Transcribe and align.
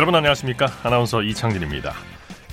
여러분 0.00 0.14
안녕하십니까? 0.14 0.66
아나운서 0.82 1.20
이창진입니다. 1.20 1.92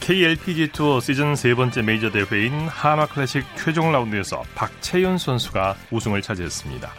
KLPG 0.02 0.74
투어 0.74 1.00
시즌 1.00 1.34
세 1.38 1.56
번째 1.56 1.82
메이저 1.82 2.12
대회인 2.12 2.68
하마 2.68 3.06
클래식 3.06 3.46
최종 3.56 3.90
라운드에서 3.94 4.44
박채윤 4.54 5.18
선수가 5.18 5.78
우승을 5.90 6.22
차지했습니다. 6.22 6.92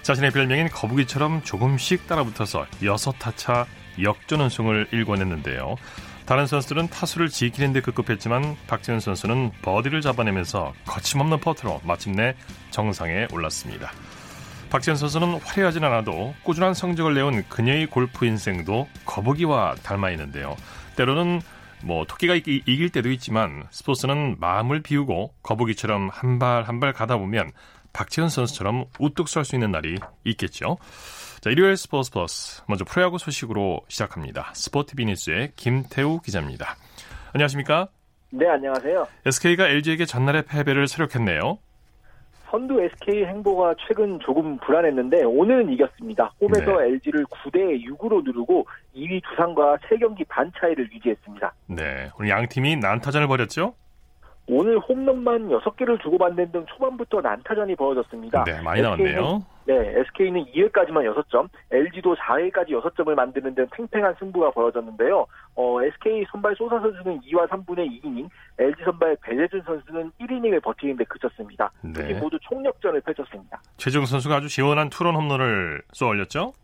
자신의 0.00 0.30
별명인 0.30 0.70
거북이처럼 0.70 1.42
조금씩 1.42 2.06
따라붙어서 2.06 2.64
6타차 2.80 3.66
역전 4.00 4.40
우승을 4.40 4.88
일궈냈는데요. 4.92 5.76
다른 6.24 6.46
선수들은 6.46 6.88
타수를 6.88 7.28
지키는 7.28 7.74
데 7.74 7.82
급급했지만 7.82 8.56
박지현 8.68 8.98
선수는 8.98 9.50
버디를 9.60 10.00
잡아내면서 10.00 10.72
거침없는 10.86 11.40
퍼트로 11.40 11.82
마침내 11.84 12.34
정상에 12.70 13.26
올랐습니다. 13.30 13.92
박지현 14.72 14.96
선수는 14.96 15.34
화려하진 15.44 15.84
않아도 15.84 16.34
꾸준한 16.44 16.72
성적을 16.72 17.12
내온 17.12 17.44
그녀의 17.50 17.86
골프 17.88 18.24
인생도 18.24 18.88
거북이와 19.04 19.74
닮아 19.82 20.10
있는데요. 20.12 20.56
때로는 20.96 21.42
뭐 21.84 22.06
토끼가 22.06 22.36
이, 22.36 22.40
이길 22.46 22.88
때도 22.88 23.10
있지만 23.10 23.64
스포츠는 23.70 24.36
마음을 24.40 24.80
비우고 24.82 25.34
거북이처럼 25.42 26.08
한 26.10 26.38
발 26.38 26.62
한 26.64 26.80
발 26.80 26.94
가다 26.94 27.18
보면 27.18 27.50
박지현 27.92 28.30
선수처럼 28.30 28.86
우뚝 28.98 29.28
설 29.28 29.44
수 29.44 29.56
있는 29.56 29.70
날이 29.72 29.98
있겠죠. 30.24 30.78
자, 31.42 31.50
일요일 31.50 31.76
스포츠 31.76 32.10
플러스. 32.10 32.62
먼저 32.66 32.84
프로야구 32.86 33.18
소식으로 33.18 33.82
시작합니다. 33.88 34.52
스포티비 34.54 35.04
뉴스의 35.04 35.52
김태우 35.54 36.20
기자입니다. 36.20 36.76
안녕하십니까? 37.34 37.88
네, 38.30 38.48
안녕하세요. 38.48 39.06
SK가 39.26 39.68
LG에게 39.68 40.06
전날의 40.06 40.44
패배를 40.46 40.88
서력했네요. 40.88 41.58
선두 42.52 42.82
SK 42.82 43.24
행보가 43.24 43.74
최근 43.88 44.20
조금 44.20 44.58
불안했는데 44.58 45.24
오늘은 45.24 45.72
이겼습니다. 45.72 46.30
홈에서 46.38 46.80
네. 46.80 46.88
LG를 46.88 47.24
9대 47.24 47.82
6으로 47.86 48.22
누르고 48.22 48.66
2위 48.94 49.22
두산과 49.24 49.78
3경기 49.88 50.28
반 50.28 50.52
차이를 50.60 50.86
유지했습니다. 50.92 51.54
네, 51.68 52.10
오늘 52.18 52.28
양 52.28 52.46
팀이 52.46 52.76
난타전을 52.76 53.26
벌였죠? 53.26 53.74
오늘 54.46 54.78
홈런만 54.78 55.48
6개를 55.48 56.02
주고받는 56.02 56.52
등 56.52 56.66
초반부터 56.66 57.22
난타전이 57.22 57.74
벌어졌습니다. 57.74 58.44
네, 58.44 58.60
많이 58.60 58.82
나왔네요. 58.82 59.42
네, 59.64 59.74
SK는 60.00 60.44
2회까지만 60.46 61.08
6점, 61.14 61.48
LG도 61.70 62.16
4회까지 62.16 62.70
6점을 62.70 63.14
만드는 63.14 63.54
등 63.54 63.66
팽팽한 63.72 64.14
승부가 64.18 64.50
벌어졌는데요. 64.50 65.26
어, 65.54 65.82
SK 65.82 66.24
선발 66.30 66.56
소사 66.56 66.80
선수는 66.80 67.20
2와 67.20 67.48
3분의 67.48 68.02
2이닝, 68.02 68.28
LG 68.58 68.82
선발 68.84 69.16
배재준 69.22 69.62
선수는 69.62 70.10
1이닝을 70.20 70.62
버티는 70.62 70.96
데 70.96 71.04
그쳤습니다. 71.04 71.70
네. 71.82 71.92
특히 71.92 72.14
모두 72.14 72.38
총력전을 72.40 73.00
펼쳤습니다. 73.02 73.60
최정 73.76 74.04
선수가 74.04 74.36
아주 74.36 74.48
시원한 74.48 74.88
투런 74.90 75.14
홈런을 75.14 75.82
쏘아 75.92 76.10
올렸죠? 76.10 76.54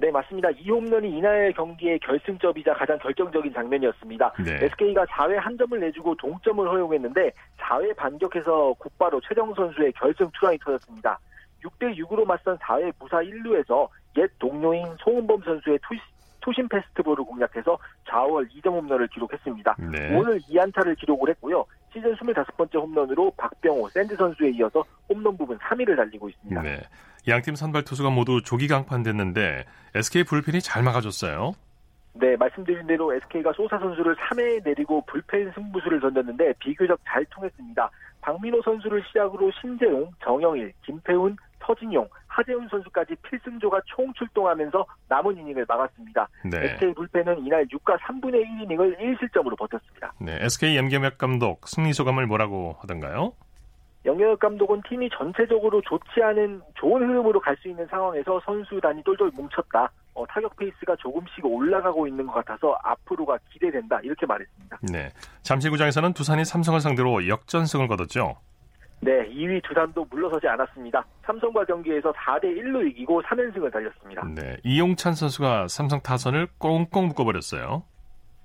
네, 0.00 0.12
맞습니다. 0.12 0.48
이 0.50 0.70
홈런이 0.70 1.18
이날 1.18 1.52
경기의 1.54 1.98
결승점이자 1.98 2.72
가장 2.74 2.96
결정적인 2.98 3.52
장면이었습니다. 3.52 4.32
네. 4.44 4.64
SK가 4.66 5.04
4회 5.06 5.34
한 5.34 5.58
점을 5.58 5.78
내주고 5.80 6.14
동점을 6.14 6.68
허용했는데 6.68 7.32
4회 7.58 7.96
반격해서 7.96 8.76
곧바로 8.78 9.20
최정 9.28 9.52
선수의 9.54 9.92
결승 9.94 10.30
투런이 10.38 10.58
터졌습니다. 10.58 11.18
6대 11.64 11.96
6으로 11.98 12.24
맞선 12.26 12.58
4회 12.58 12.92
무사 12.98 13.18
1루에서 13.18 13.88
옛 14.16 14.30
동료인 14.38 14.84
송은범 15.00 15.42
선수의 15.42 15.78
투, 15.82 15.94
투심 16.40 16.68
fastball을 16.68 17.24
공략해서 17.24 17.78
좌월 18.08 18.48
2점 18.48 18.68
홈런을 18.68 19.08
기록했습니다. 19.08 19.76
네. 19.90 20.16
오늘 20.16 20.38
2안타를 20.40 20.98
기록을 20.98 21.30
했고요. 21.30 21.64
시즌 21.92 22.14
25번째 22.14 22.80
홈런으로 22.80 23.32
박병호, 23.36 23.88
샌즈 23.90 24.16
선수에 24.16 24.50
이어서 24.50 24.84
홈런 25.08 25.36
부문 25.36 25.58
3위를 25.58 25.96
달리고 25.96 26.28
있습니다. 26.28 26.62
네. 26.62 26.80
양팀 27.26 27.54
선발 27.54 27.84
투수가 27.84 28.10
모두 28.10 28.42
조기 28.42 28.68
강판됐는데 28.68 29.64
SK 29.94 30.24
불펜이 30.24 30.60
잘 30.60 30.82
막아줬어요. 30.82 31.52
네, 32.14 32.36
말씀드린 32.36 32.86
대로 32.86 33.14
SK가 33.14 33.52
소사 33.52 33.78
선수를 33.78 34.16
3회에 34.16 34.64
내리고 34.64 35.02
불펜 35.06 35.52
승부수를 35.52 36.00
던졌는데 36.00 36.54
비교적 36.58 36.98
잘 37.06 37.24
통했습니다. 37.26 37.90
박민호 38.20 38.62
선수를 38.62 39.02
시작으로 39.06 39.50
신재웅, 39.60 40.10
정영일, 40.24 40.72
김태훈, 40.84 41.36
서진용, 41.68 42.08
하재훈 42.26 42.66
선수까지 42.68 43.14
필승조가 43.22 43.82
총 43.84 44.10
출동하면서 44.14 44.86
남은 45.08 45.36
이닝을 45.36 45.66
막았습니다. 45.68 46.26
네. 46.50 46.64
SK 46.72 46.94
불펜은 46.94 47.44
이날 47.44 47.66
6과 47.66 47.98
3분의 47.98 48.36
1 48.36 48.62
이닝을 48.62 48.96
1실점으로 48.96 49.56
버텼습니다. 49.58 50.14
네, 50.18 50.38
SK 50.42 50.76
염겸혁 50.78 51.18
감독 51.18 51.68
승리 51.68 51.92
소감을 51.92 52.26
뭐라고 52.26 52.76
하던가요? 52.80 53.34
영역 54.06 54.38
감독은 54.38 54.80
팀이 54.88 55.10
전체적으로 55.10 55.82
좋지 55.82 56.22
않은 56.22 56.62
좋은 56.76 57.02
흐름으로 57.06 57.40
갈 57.40 57.54
수 57.60 57.68
있는 57.68 57.86
상황에서 57.88 58.40
선수단이 58.46 59.02
똘똘 59.02 59.30
뭉쳤다. 59.34 59.90
어, 60.14 60.24
타격 60.26 60.56
페이스가 60.56 60.96
조금씩 60.96 61.44
올라가고 61.44 62.06
있는 62.06 62.26
것 62.26 62.32
같아서 62.32 62.78
앞으로가 62.82 63.38
기대된다. 63.52 64.00
이렇게 64.02 64.24
말했습니다. 64.24 64.78
네. 64.90 65.10
잠실구장에서는 65.42 66.12
두산이 66.14 66.44
삼성을 66.44 66.80
상대로 66.80 67.28
역전승을 67.28 67.88
거뒀죠. 67.88 68.36
네, 69.00 69.28
2위 69.28 69.62
두산도 69.62 70.06
물러서지 70.10 70.48
않았습니다. 70.48 71.04
삼성과 71.24 71.64
경기에서 71.64 72.12
4대 72.12 72.44
1로 72.44 72.86
이기고 72.88 73.22
3연승을 73.22 73.72
달렸습니다. 73.72 74.26
네, 74.34 74.56
이용찬 74.64 75.14
선수가 75.14 75.68
삼성 75.68 76.00
타선을 76.00 76.48
꽁꽁 76.58 77.08
묶어버렸어요. 77.08 77.84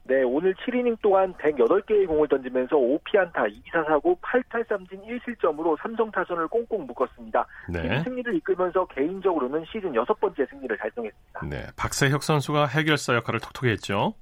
네, 0.05 0.21
오늘 0.21 0.53
7이닝 0.55 1.01
동안 1.01 1.33
108개의 1.35 2.05
공을 2.07 2.27
던지면서 2.27 2.75
5피안타, 2.75 3.33
2사사구, 3.33 4.19
8탈삼진 4.21 5.01
1실점으로 5.01 5.77
삼성 5.81 6.11
타선을 6.11 6.49
꽁꽁 6.49 6.85
묶었습니다. 6.87 7.47
네. 7.69 8.03
승리를 8.03 8.35
이끌면서 8.35 8.85
개인적으로는 8.87 9.63
시즌 9.71 9.95
여섯 9.95 10.19
번째 10.19 10.45
승리를 10.49 10.77
달성했습니다. 10.77 11.45
네, 11.49 11.67
박세혁 11.77 12.21
선수가 12.21 12.67
해결사 12.67 13.15
역할을 13.15 13.39
톡톡히 13.39 13.69
했죠. 13.69 14.13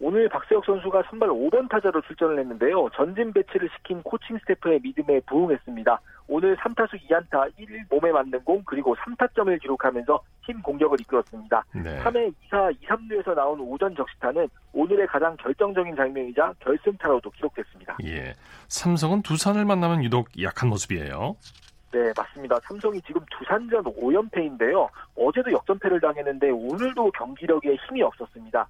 오늘 0.00 0.28
박세혁 0.28 0.64
선수가 0.64 1.02
선발 1.10 1.28
5번 1.28 1.68
타자로 1.68 2.00
출전을 2.02 2.38
했는데요. 2.38 2.88
전진 2.94 3.32
배치를 3.32 3.68
시킨 3.76 4.00
코칭 4.02 4.38
스태프의 4.38 4.80
믿음에 4.82 5.20
부응했습니다. 5.26 6.00
오늘 6.28 6.56
3타수 6.56 7.00
2안타 7.08 7.50
1 7.56 7.86
몸에 7.90 8.12
맞는 8.12 8.44
공 8.44 8.62
그리고 8.64 8.94
3타점을 8.96 9.60
기록하면서 9.60 10.20
팀 10.46 10.62
공격을 10.62 11.00
이끌었습니다. 11.00 11.64
네. 11.74 11.98
3회 11.98 12.32
2사 12.48 12.72
2, 12.80 12.86
3루에서 12.86 13.34
나온 13.34 13.60
오전 13.60 13.94
적시타는 13.96 14.48
오늘의 14.72 15.06
가장 15.08 15.36
결정적인 15.36 15.96
장면이자 15.96 16.54
결승타로도 16.60 17.30
기록됐습니다. 17.30 17.96
예. 18.04 18.34
삼성은 18.68 19.22
두산을 19.22 19.64
만나면 19.64 20.04
유독 20.04 20.28
약한 20.40 20.68
모습이에요. 20.68 21.36
네, 21.90 22.12
맞습니다. 22.16 22.60
삼성이 22.64 23.00
지금 23.02 23.22
두산전 23.30 23.84
5연패인데요. 23.84 24.88
어제도 25.16 25.50
역전패를 25.50 26.00
당했는데 26.00 26.50
오늘도 26.50 27.10
경기력에 27.12 27.76
힘이 27.88 28.02
없었습니다. 28.02 28.68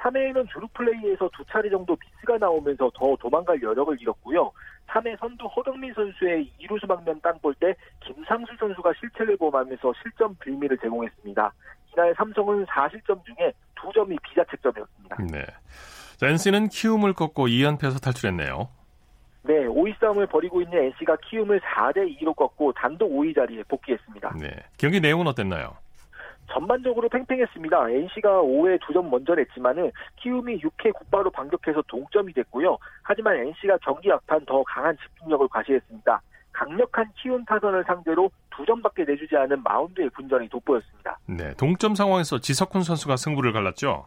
3회에는 0.00 0.48
주루 0.50 0.66
플레이에서 0.72 1.28
두 1.36 1.44
차례 1.44 1.68
정도 1.70 1.96
미스가 1.96 2.38
나오면서 2.38 2.90
더 2.94 3.16
도망갈 3.16 3.62
여력을 3.62 4.00
잃었고요. 4.00 4.50
3회 4.88 5.18
선두 5.18 5.46
허덕민 5.46 5.92
선수의 5.94 6.50
2루수 6.60 6.88
방면 6.88 7.20
땅볼 7.20 7.54
때 7.54 7.74
김상수 8.00 8.52
선수가 8.58 8.92
실책을 8.98 9.36
범하면서 9.36 9.92
실점 10.02 10.34
빌미를 10.36 10.78
제공했습니다. 10.78 11.52
이날 11.92 12.14
삼성은 12.16 12.66
4실점 12.66 13.24
중에 13.24 13.52
2점이 13.76 14.16
비자책점이었습니다. 14.22 15.16
네. 15.30 15.44
자, 16.16 16.28
NC는 16.28 16.68
키움을 16.68 17.14
꺾고 17.14 17.46
2연패에서 17.46 18.02
탈출했네요. 18.02 18.68
네, 19.42 19.54
5위 19.66 19.98
싸움을 19.98 20.26
벌이고 20.26 20.60
있는 20.60 20.84
NC가 20.84 21.16
키움을 21.16 21.60
4대 21.60 22.20
2로 22.20 22.36
꺾고 22.36 22.72
단독 22.74 23.10
5위 23.10 23.34
자리에 23.34 23.62
복귀했습니다. 23.64 24.34
네. 24.38 24.50
경기 24.76 25.00
내용은 25.00 25.26
어땠나요? 25.26 25.76
전반적으로 26.52 27.08
팽팽했습니다. 27.08 27.90
NC가 27.90 28.42
5회 28.42 28.78
2점 28.80 29.08
먼저 29.08 29.34
냈지만은 29.34 29.90
키움이 30.16 30.60
6회 30.60 30.92
곧바로 30.94 31.30
반격해서 31.30 31.82
동점이 31.88 32.32
됐고요. 32.32 32.76
하지만 33.02 33.36
NC가 33.36 33.78
경기 33.78 34.10
앞판 34.10 34.44
더 34.46 34.62
강한 34.64 34.96
집중력을 34.96 35.48
과시했습니다. 35.48 36.20
강력한 36.52 37.06
키움 37.14 37.44
타선을 37.44 37.84
상대로 37.84 38.30
2점밖에 38.50 39.06
내주지 39.06 39.36
않은 39.36 39.62
마운드의 39.62 40.10
분전이 40.10 40.48
돋보였습니다. 40.48 41.18
네, 41.26 41.54
동점 41.54 41.94
상황에서 41.94 42.38
지석훈 42.38 42.82
선수가 42.82 43.16
승부를 43.16 43.52
갈랐죠. 43.52 44.06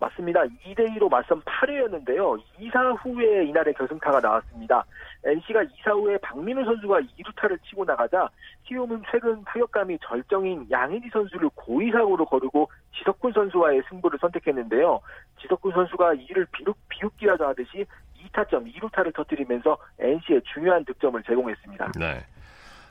맞습니다. 0.00 0.44
2대2로 0.44 1.10
맞선 1.10 1.42
8회였는데요. 1.42 2.40
2사 2.60 2.96
후에 3.04 3.46
이날의 3.46 3.74
결승타가 3.74 4.20
나왔습니다. 4.20 4.84
NC가 5.28 5.64
2사 5.64 5.92
후에 5.92 6.16
박민우 6.18 6.64
선수가 6.64 7.00
2루타를 7.00 7.58
치고 7.64 7.84
나가자 7.84 8.28
키움은 8.64 9.02
최근 9.10 9.44
타격감이 9.44 9.98
절정인 10.02 10.66
양희지 10.70 11.10
선수를 11.12 11.50
고의사고로 11.54 12.24
거르고 12.26 12.70
지석훈 12.96 13.32
선수와의 13.32 13.82
승부를 13.88 14.18
선택했는데요. 14.20 15.00
지석훈 15.40 15.72
선수가 15.72 16.14
이를 16.14 16.46
비웃, 16.52 16.76
비웃기라도 16.88 17.46
하듯이 17.46 17.84
2타점 18.18 18.72
2루타를 18.74 19.14
터뜨리면서 19.14 19.76
NC에 19.98 20.40
중요한 20.54 20.84
득점을 20.84 21.22
제공했습니다. 21.22 21.92
네. 21.98 22.24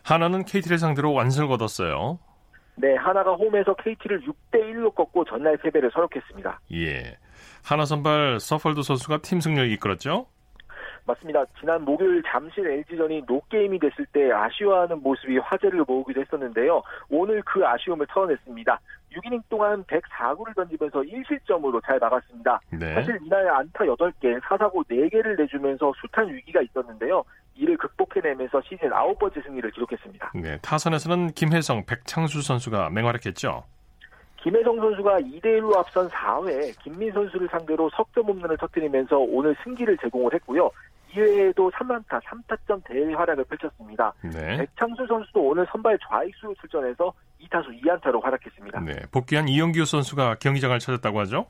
하나는 0.04 0.46
KT를 0.46 0.78
상대로 0.78 1.14
완승을 1.14 1.50
거뒀어요. 1.50 2.20
네, 2.76 2.96
하나가 2.96 3.34
홈에서 3.34 3.74
KT를 3.74 4.22
6대 4.22 4.62
1로 4.62 4.94
꺾고 4.94 5.26
전날 5.26 5.58
패배를 5.58 5.90
서력했습니다. 5.92 6.60
예. 6.74 7.18
하나 7.66 7.86
선발 7.86 8.40
서펄드 8.40 8.84
선수가 8.84 9.18
팀 9.20 9.42
승리를 9.42 9.72
이끌었죠? 9.72 10.28
맞습니다. 11.08 11.46
지난 11.60 11.84
목요일 11.84 12.22
잠실 12.24 12.68
LG전이 12.68 13.24
노게임이 13.26 13.80
됐을 13.80 14.06
때 14.08 14.32
아쉬워하는 14.32 15.02
모습이 15.02 15.38
화제를 15.38 15.86
모으기도 15.88 16.22
했었는데요. 16.22 16.84
오늘 17.10 17.42
그 17.44 17.66
아쉬움을 17.66 18.06
털어냈습니다. 18.08 18.80
6이닝 19.16 19.42
동안 19.50 19.84
104구를 19.86 20.54
던지면서 20.56 21.02
1실점으로 21.02 21.82
잘 21.86 21.98
막았습니다. 21.98 22.60
네. 22.72 22.94
사실 22.94 23.18
이날 23.24 23.48
안타 23.48 23.86
8개, 23.86 24.40
사사고 24.48 24.84
4개를 24.84 25.40
내주면서 25.40 25.94
숱한 26.02 26.34
위기가 26.34 26.62
있었는데요. 26.62 27.24
이를 27.56 27.78
극복해내면서 27.78 28.62
시즌 28.62 28.90
9번째 28.90 29.44
승리를 29.44 29.72
기록했습니다. 29.72 30.32
네, 30.36 30.60
타선에서는 30.62 31.32
김혜성, 31.32 31.86
백창수 31.86 32.42
선수가 32.42 32.90
맹활약했죠. 32.92 33.64
김혜성 34.48 34.78
선수가 34.78 35.18
2대1로 35.18 35.76
앞선 35.76 36.08
4회 36.08 36.78
김민 36.82 37.12
선수를 37.12 37.50
상대로 37.50 37.90
석점 37.90 38.26
홈런을 38.28 38.56
터뜨리면서 38.58 39.18
오늘 39.18 39.56
승기를 39.64 39.98
제공을 39.98 40.34
했고요. 40.36 40.70
이외에도 41.14 41.72
3안타, 41.72 42.22
3타점 42.22 42.82
대회 42.86 43.14
활약을 43.14 43.46
펼쳤습니다. 43.46 44.14
네. 44.24 44.58
백창수 44.58 45.06
선수도 45.08 45.42
오늘 45.42 45.66
선발 45.72 45.98
좌익수로 46.08 46.56
출전해서 46.56 47.14
2타수 47.42 47.82
2안타로 47.82 48.22
활약했습니다. 48.22 48.80
네, 48.82 48.94
복귀한 49.12 49.48
이영규 49.48 49.86
선수가 49.86 50.36
경기장을 50.36 50.78
찾았다고 50.80 51.20
하죠? 51.22 51.46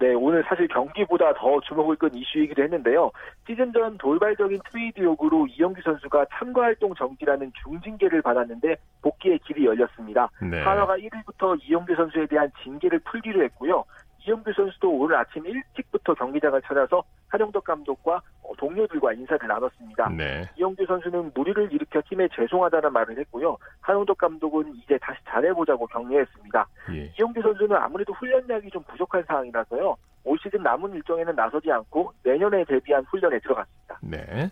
네, 0.00 0.14
오늘 0.14 0.44
사실 0.48 0.68
경기보다 0.68 1.34
더 1.34 1.60
주목을 1.60 1.96
끈 1.96 2.14
이슈이기도 2.14 2.62
했는데요. 2.62 3.10
시즌 3.46 3.72
전 3.72 3.98
돌발적인 3.98 4.60
트레이드 4.70 5.00
요구로 5.00 5.48
이영규 5.48 5.80
선수가 5.82 6.26
참가 6.32 6.62
활동 6.62 6.94
정지라는 6.94 7.52
중징계를 7.62 8.22
받았는데 8.22 8.76
복귀의 9.02 9.40
길이 9.40 9.66
열렸습니다. 9.66 10.30
네. 10.40 10.62
하나가 10.62 10.96
1일부터 10.96 11.58
이영규 11.62 11.94
선수에 11.96 12.26
대한 12.26 12.50
징계를 12.62 13.00
풀기로 13.00 13.42
했고요. 13.44 13.84
이영규 14.26 14.52
선수도 14.52 14.90
오늘 14.90 15.16
아침 15.16 15.46
일찍부터 15.46 16.14
경기장을 16.14 16.60
찾아서 16.62 17.02
한영덕 17.28 17.64
감독과 17.64 18.20
어, 18.42 18.54
동료들과 18.56 19.12
인사를 19.12 19.46
나눴습니다. 19.46 20.08
네. 20.10 20.44
이영규 20.56 20.84
선수는 20.86 21.32
무리를 21.34 21.72
일으켜 21.72 22.00
팀에 22.08 22.28
죄송하다는 22.34 22.92
말을 22.92 23.18
했고요. 23.18 23.56
한영덕 23.80 24.18
감독은 24.18 24.74
이제 24.76 24.98
다시 24.98 25.18
잘해보자고 25.28 25.86
격려했습니다. 25.86 26.66
예. 26.92 27.12
이영규 27.18 27.40
선수는 27.40 27.76
아무래도 27.76 28.12
훈련량이 28.14 28.70
좀 28.70 28.82
부족한 28.84 29.24
상황이라서요. 29.26 29.96
올 30.24 30.38
시즌 30.42 30.62
남은 30.62 30.92
일정에는 30.94 31.34
나서지 31.34 31.70
않고 31.70 32.12
내년에 32.22 32.64
대비한 32.64 33.04
훈련에 33.04 33.38
들어갔습니다. 33.40 33.98
네. 34.02 34.50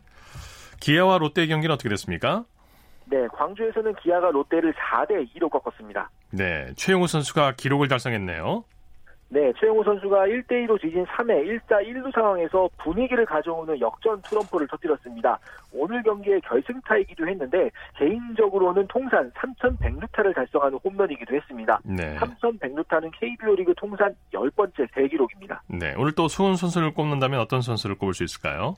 기아와 0.81 1.19
롯데 1.19 1.47
경기는 1.47 1.73
어떻게 1.73 1.89
됐습니까? 1.89 2.45
네, 3.07 3.27
광주에서는 3.29 3.95
기아가 3.97 4.31
롯데를 4.31 4.73
4대 4.75 5.33
2로 5.35 5.49
꺾었습니다. 5.51 6.11
네, 6.31 6.73
최용우 6.77 7.07
선수가 7.07 7.53
기록을 7.57 7.89
달성했네요. 7.89 8.65
네, 9.29 9.53
최영호 9.59 9.83
선수가 9.83 10.27
1대2로 10.27 10.81
뒤진 10.81 11.05
3회 11.05 11.45
1자 11.45 11.85
1루 11.85 12.13
상황에서 12.15 12.69
분위기를 12.79 13.27
가져오는 13.27 13.79
역전 13.81 14.23
트럼프를 14.23 14.69
터뜨렸습니다. 14.69 15.39
오늘 15.73 16.03
경기의 16.05 16.41
결승타이기도 16.43 17.27
했는데 17.27 17.71
개인적으로는 17.97 18.87
통산 18.87 19.31
3,100루타를 19.33 20.33
달성하는 20.35 20.79
홈런이기도 20.85 21.35
했습니다. 21.35 21.81
네. 21.85 22.17
3,100루타는 22.17 23.11
KBO 23.19 23.57
리그 23.57 23.75
통산 23.77 24.15
10번째 24.33 24.89
대기록입니다. 24.95 25.61
네, 25.67 25.95
오늘 25.99 26.13
또 26.13 26.29
수훈 26.29 26.55
선수를 26.55 26.95
꼽는다면 26.95 27.41
어떤 27.41 27.63
선수를 27.63 27.97
꼽을 27.97 28.15
수 28.15 28.23
있을까요? 28.23 28.77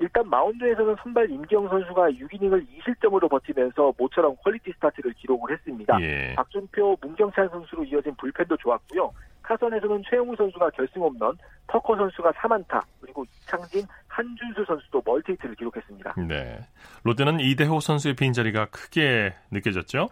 일단 0.00 0.28
마운드에서는 0.28 0.96
선발 1.02 1.30
임기영 1.30 1.68
선수가 1.68 2.10
6이닝을 2.10 2.64
2실점으로 2.68 3.28
버티면서 3.28 3.92
모처럼 3.98 4.36
퀄리티 4.44 4.72
스타트를 4.72 5.12
기록을 5.14 5.52
했습니다. 5.52 6.00
예. 6.00 6.34
박준표, 6.36 6.96
문경찬 7.00 7.48
선수로 7.48 7.84
이어진 7.84 8.14
불펜도 8.14 8.56
좋았고요. 8.58 9.12
타선에서는 9.48 10.02
최형우 10.08 10.36
선수가 10.36 10.70
결승 10.70 11.00
홈런, 11.00 11.36
터커 11.68 11.96
선수가 11.96 12.32
3안타, 12.32 12.82
그리고 13.00 13.24
이창진, 13.24 13.86
한준수 14.06 14.64
선수도 14.66 15.02
멀티히트를 15.04 15.54
기록했습니다. 15.54 16.14
네. 16.28 16.58
롯데는 17.04 17.40
이대호 17.40 17.80
선수의 17.80 18.14
빈자리가 18.14 18.66
크게 18.66 19.34
느껴졌죠? 19.50 20.08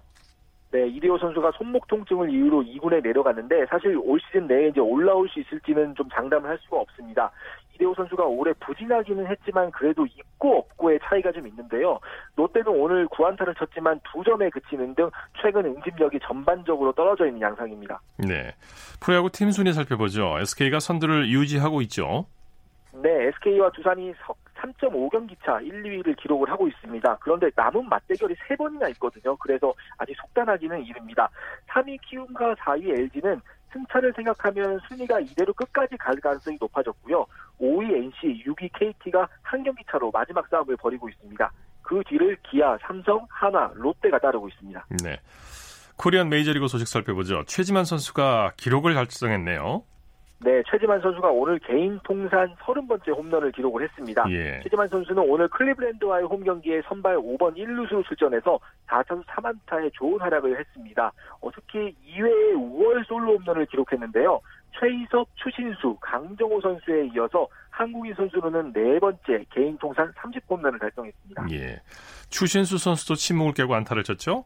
네, 0.72 0.88
이대호 0.88 1.18
선수가 1.18 1.52
손목 1.52 1.86
통증을 1.86 2.30
이유로 2.30 2.62
2군에 2.62 3.02
내려갔는데 3.02 3.66
사실 3.66 3.96
올 4.02 4.18
시즌 4.20 4.46
내에 4.46 4.68
이제 4.68 4.80
올라올 4.80 5.28
수 5.28 5.40
있을지는 5.40 5.94
좀 5.94 6.08
장담을 6.08 6.48
할 6.48 6.58
수가 6.62 6.78
없습니다. 6.78 7.30
이대호 7.76 7.94
선수가 7.94 8.25
올해 8.25 8.52
부진하기는 8.55 9.26
했지만 9.26 9.70
그래도 9.70 10.06
있고 10.06 10.58
없고의 10.58 10.99
차이가 11.05 11.31
좀 11.32 11.46
있는데요. 11.46 12.00
롯데는 12.37 12.69
오늘 12.69 13.06
9안타를 13.08 13.56
쳤지만 13.58 14.00
두 14.11 14.25
점에 14.25 14.49
그치는 14.50 14.94
등 14.94 15.11
최근 15.40 15.64
응집력이 15.67 16.19
전반적으로 16.23 16.93
떨어져 16.93 17.26
있는 17.26 17.40
양상입니다. 17.43 18.00
네. 18.19 18.55
프로야구 19.00 19.31
팀 19.31 19.50
순위 19.50 19.73
살펴보죠. 19.73 20.38
SK가 20.40 20.81
선두를 20.81 21.28
유지하고 21.28 21.82
있죠. 21.82 22.26
네, 23.02 23.26
SK와 23.26 23.70
두산이 23.73 24.14
3.5경기 24.56 25.37
차 25.44 25.61
1, 25.61 25.82
2위를 25.82 26.17
기록을 26.17 26.50
하고 26.50 26.67
있습니다. 26.67 27.19
그런데 27.20 27.50
남은 27.55 27.90
맞대결이 27.90 28.34
3번이나 28.34 28.88
있거든요. 28.93 29.37
그래서 29.37 29.75
아직 29.99 30.17
속단하기는 30.17 30.82
이릅니다. 30.82 31.28
3위 31.69 31.99
키움과 32.00 32.55
4위 32.55 32.88
LG는 32.88 33.40
승차를 33.76 34.12
생각하면 34.14 34.81
순위가 34.88 35.20
이대로 35.20 35.52
끝까지 35.52 35.96
갈 35.99 36.17
가능성이 36.17 36.56
높아졌고요. 36.61 37.26
5위 37.61 37.94
NC, 37.94 38.44
6위 38.46 38.70
KT가 38.78 39.28
한 39.43 39.62
경기 39.62 39.82
차로 39.90 40.11
마지막 40.11 40.46
싸움을 40.49 40.76
벌이고 40.76 41.08
있습니다. 41.08 41.52
그 41.82 42.02
뒤를 42.08 42.37
기아, 42.50 42.76
삼성, 42.82 43.25
하나, 43.28 43.70
롯데가 43.75 44.19
따르고 44.19 44.49
있습니다. 44.49 44.87
네. 45.05 45.20
코리안 45.96 46.28
메이저리그 46.28 46.69
소식 46.69 46.88
살펴보죠. 46.88 47.44
최지만 47.46 47.84
선수가 47.84 48.55
기록을 48.56 48.94
달성했네요. 48.94 49.82
네, 50.38 50.62
최지만 50.70 51.00
선수가 51.00 51.28
오늘 51.30 51.58
개인 51.60 51.98
통산 52.04 52.54
30번째 52.56 53.16
홈런을 53.16 53.52
기록을 53.52 53.84
했습니다. 53.84 54.24
예. 54.30 54.60
최지만 54.62 54.88
선수는 54.88 55.22
오늘 55.26 55.48
클리브랜드와의 55.48 56.26
홈 56.26 56.44
경기에 56.44 56.82
선발 56.88 57.16
5번 57.16 57.56
1루수로 57.56 58.06
출전해서 58.06 58.58
4타수 58.86 59.24
3안타의 59.24 59.92
좋은 59.94 60.20
활약을 60.20 60.58
했습니다. 60.58 61.12
어, 61.40 61.50
특히 61.52 61.96
2회에 62.06 62.54
5월 62.54 63.06
솔로 63.06 63.38
홈런을 63.38 63.66
기록했는데요. 63.66 64.40
최희섭, 64.78 65.26
추신수, 65.36 65.96
강정호 66.02 66.60
선수에 66.60 67.08
이어서 67.14 67.48
한국인 67.70 68.14
선수로는 68.14 68.74
네 68.74 68.98
번째 68.98 69.44
개인 69.50 69.78
통산 69.78 70.12
30홈런을 70.12 70.78
달성했습니다. 70.78 71.46
예. 71.52 71.80
추신수 72.28 72.76
선수도 72.76 73.14
침묵을 73.14 73.54
깨고 73.54 73.74
안타를 73.74 74.02
쳤죠? 74.02 74.44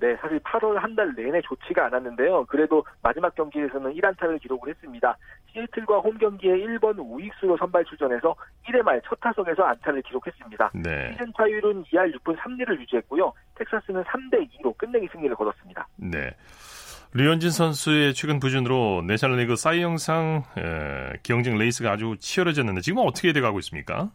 네, 0.00 0.16
사실 0.20 0.38
8월 0.40 0.74
한 0.76 0.94
달 0.94 1.12
내내 1.14 1.40
좋지가 1.42 1.86
않았는데요. 1.86 2.44
그래도 2.46 2.84
마지막 3.02 3.34
경기에서는 3.34 3.92
1안타를 3.94 4.40
기록을 4.42 4.70
했습니다. 4.70 5.16
시애틀과 5.52 5.98
홈 6.00 6.16
경기에 6.18 6.52
1번 6.56 6.96
우익수로 6.98 7.56
선발 7.56 7.84
출전해서 7.84 8.34
1회 8.68 8.82
말 8.82 9.00
첫 9.04 9.18
타석에서 9.20 9.62
안타를 9.62 10.02
기록했습니다. 10.02 10.70
네. 10.74 11.12
시즌 11.12 11.32
타율은 11.32 11.84
2할 11.84 12.14
6분 12.16 12.36
3리를 12.36 12.80
유지했고요. 12.80 13.32
텍사스는 13.56 14.02
3대 14.04 14.48
2로 14.60 14.76
끝내기 14.76 15.08
승리를 15.12 15.34
거뒀습니다. 15.36 15.86
네. 15.96 16.30
류현진 17.14 17.50
선수의 17.50 18.12
최근 18.14 18.38
부진으로 18.38 19.02
내셔널리그 19.06 19.56
사이영상 19.56 20.42
경쟁 21.22 21.56
레이스가 21.56 21.92
아주 21.92 22.16
치열해졌는데 22.18 22.82
지금 22.82 23.02
어떻게 23.06 23.32
돼가고 23.32 23.58
있습니까? 23.60 24.10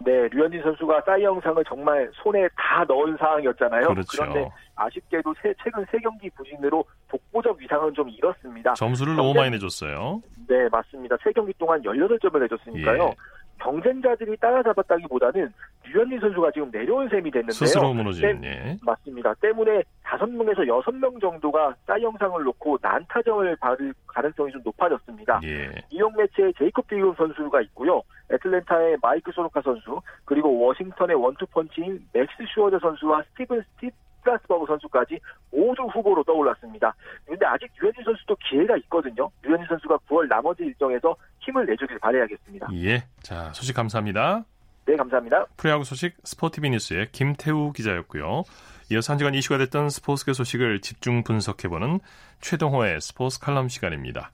네, 0.00 0.28
류현진 0.28 0.62
선수가 0.62 1.02
사이영상을 1.06 1.64
정말 1.64 2.10
손에 2.14 2.48
다 2.56 2.84
넣은 2.86 3.16
상황이었잖아요. 3.16 3.88
그렇죠. 3.88 4.06
그런데 4.10 4.50
아쉽게도 4.76 5.34
세, 5.40 5.54
최근 5.62 5.84
세 5.90 5.98
경기 5.98 6.28
부진으로 6.30 6.84
독보적 7.08 7.58
위상은 7.58 7.94
좀 7.94 8.08
잃었습니다. 8.08 8.74
점수를 8.74 9.14
너무 9.14 9.32
많이 9.34 9.50
내줬어요. 9.50 10.22
네, 10.48 10.68
맞습니다. 10.70 11.16
세 11.22 11.32
경기 11.32 11.52
동안 11.58 11.80
18점을 11.82 12.38
내줬으니까요. 12.40 13.04
예. 13.04 13.14
경쟁자들이 13.60 14.36
따라잡았다기보다는 14.36 15.52
류현진 15.86 16.20
선수가 16.20 16.50
지금 16.52 16.70
내려온 16.70 17.08
셈이 17.08 17.30
됐는데요. 17.30 17.52
스스로 17.52 17.92
무너진. 17.92 18.40
네. 18.40 18.76
맞습니다. 18.82 19.34
때문에 19.34 19.82
5명에서 20.04 20.66
6명 20.66 21.20
정도가 21.20 21.74
사이영상을 21.86 22.42
놓고 22.42 22.78
난타전을 22.82 23.56
벌일 23.56 23.94
가능성이 24.06 24.52
좀 24.52 24.62
높아졌습니다. 24.64 25.40
예. 25.44 25.70
뉴욕 25.90 26.12
메츠의 26.16 26.54
제이콥 26.58 26.88
디그롬 26.88 27.14
선수가 27.16 27.60
있고요. 27.62 28.02
애틀랜타의 28.32 28.98
마이크 29.02 29.30
소로카 29.32 29.60
선수, 29.62 30.00
그리고 30.24 30.58
워싱턴의 30.60 31.16
원투펀치인 31.16 32.06
맥스 32.12 32.32
슈어저 32.54 32.78
선수와 32.78 33.22
스티븐 33.30 33.62
스티브 33.62 33.92
스트라스버그 34.24 34.66
선수까지 34.66 35.20
모두 35.52 35.82
후보로 35.82 36.24
떠올랐습니다. 36.24 36.94
그런데 37.24 37.46
아직 37.46 37.70
유현진 37.80 38.02
선수도 38.04 38.36
기회가 38.48 38.76
있거든요. 38.78 39.30
유현진 39.44 39.66
선수가 39.68 39.98
9월 40.08 40.28
나머지 40.28 40.64
일정에서 40.64 41.14
힘을 41.40 41.66
내주길 41.66 41.98
바라야겠습니다. 41.98 42.68
예. 42.74 43.04
자, 43.22 43.52
소식 43.52 43.74
감사합니다. 43.74 44.44
네, 44.86 44.96
감사합니다. 44.96 45.46
프로야구 45.56 45.84
소식 45.84 46.14
스포티비 46.24 46.68
뉴스의 46.70 47.08
김태우 47.12 47.72
기자였고요. 47.72 48.42
이어서 48.92 49.12
한 49.12 49.18
시간 49.18 49.34
이슈가 49.34 49.58
됐던 49.58 49.88
스포츠계 49.88 50.34
소식을 50.34 50.80
집중 50.80 51.22
분석해보는 51.22 52.00
최동호의 52.40 53.00
스포츠 53.00 53.40
칼럼 53.40 53.68
시간입니다. 53.68 54.30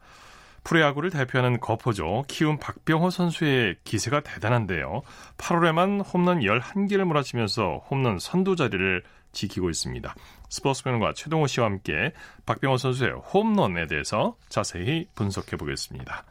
프로야구를 0.65 1.11
대표하는 1.11 1.61
거포죠. 1.61 2.25
키움 2.29 2.59
박병호 2.59 3.11
선수의 3.11 3.77
기세가 3.85 4.21
대단한데요. 4.21 5.03
8월에만 5.39 6.03
홈런 6.13 6.41
11개를 6.41 7.05
몰아치면서 7.05 7.85
홈런 7.91 8.19
선두 8.19 8.57
자리를 8.57 9.03
지키고 9.33 9.71
있습니다. 9.71 10.15
스포츠평론가 10.49 11.13
최동호 11.15 11.47
씨와 11.47 11.67
함께 11.67 12.13
박병호 12.47 12.77
선수의 12.77 13.13
홈런에 13.13 13.87
대해서 13.87 14.37
자세히 14.49 15.07
분석해 15.15 15.57
보겠습니다. 15.57 16.25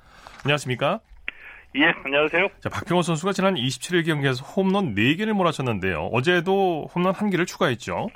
안녕하십니까? 0.44 1.00
예, 1.76 1.94
안녕하세요. 2.04 2.48
자, 2.62 2.70
박병호 2.70 3.04
선수가 3.04 3.32
지난 3.34 3.54
27일 3.56 4.06
경기에서 4.06 4.44
홈런 4.44 4.96
4개를 4.96 5.34
몰아쳤는데요. 5.34 6.10
어제도 6.12 6.88
홈런 6.96 7.14
1개를 7.14 7.46
추가했죠. 7.46 8.10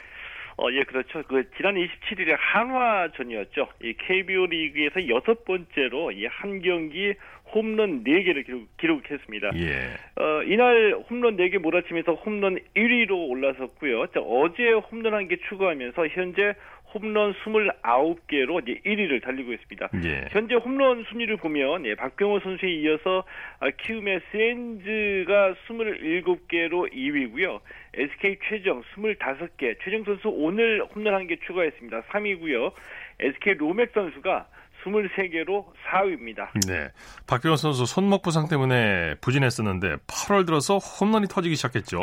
어, 0.55 0.67
예, 0.71 0.83
그렇죠. 0.83 1.23
그, 1.27 1.49
지난 1.57 1.73
27일에 1.75 2.35
한화전이었죠. 2.37 3.67
이 3.83 3.93
KBO 3.97 4.45
리그에서 4.47 5.07
여섯 5.09 5.43
번째로 5.45 6.11
이 6.11 6.25
한 6.27 6.61
경기 6.61 7.13
홈런 7.53 8.03
4개를 8.03 8.45
기록, 8.77 9.09
했습니다 9.09 9.51
예. 9.55 10.21
어, 10.21 10.43
이날 10.43 10.95
홈런 11.09 11.37
4개 11.37 11.57
몰아치면서 11.57 12.13
홈런 12.13 12.59
1위로 12.75 13.29
올라섰고요. 13.29 14.07
자, 14.07 14.19
어제 14.19 14.71
홈런 14.71 15.27
1개 15.27 15.39
추가하면서 15.47 16.07
현재 16.09 16.53
홈런 16.93 17.33
29개로 17.33 18.61
이제 18.61 18.79
1위를 18.85 19.21
달리고 19.23 19.51
있습니다. 19.53 19.89
예. 20.05 20.27
현재 20.31 20.55
홈런 20.55 21.03
순위를 21.09 21.37
보면 21.37 21.85
예, 21.85 21.95
박병호 21.95 22.39
선수에 22.39 22.69
이어서 22.69 23.23
아, 23.59 23.69
키움의 23.69 24.21
센즈가 24.31 25.55
27개로 25.67 26.93
2위고요. 26.93 27.59
SK 27.95 28.37
최정 28.47 28.83
25개, 28.95 29.75
최정 29.83 30.03
선수 30.03 30.29
오늘 30.29 30.83
홈런 30.93 31.27
1개 31.27 31.39
추가했습니다. 31.45 32.01
3위고요. 32.03 32.73
SK 33.19 33.55
로맥 33.55 33.91
선수가 33.93 34.47
23개로 34.83 35.65
4위입니다. 35.89 36.49
네. 36.67 36.89
박병호 37.27 37.55
선수 37.55 37.85
손목 37.85 38.21
부상 38.21 38.47
때문에 38.47 39.15
부진했었는데 39.21 39.95
8월 40.07 40.45
들어서 40.45 40.77
홈런이 40.77 41.27
터지기 41.27 41.55
시작했죠. 41.55 41.99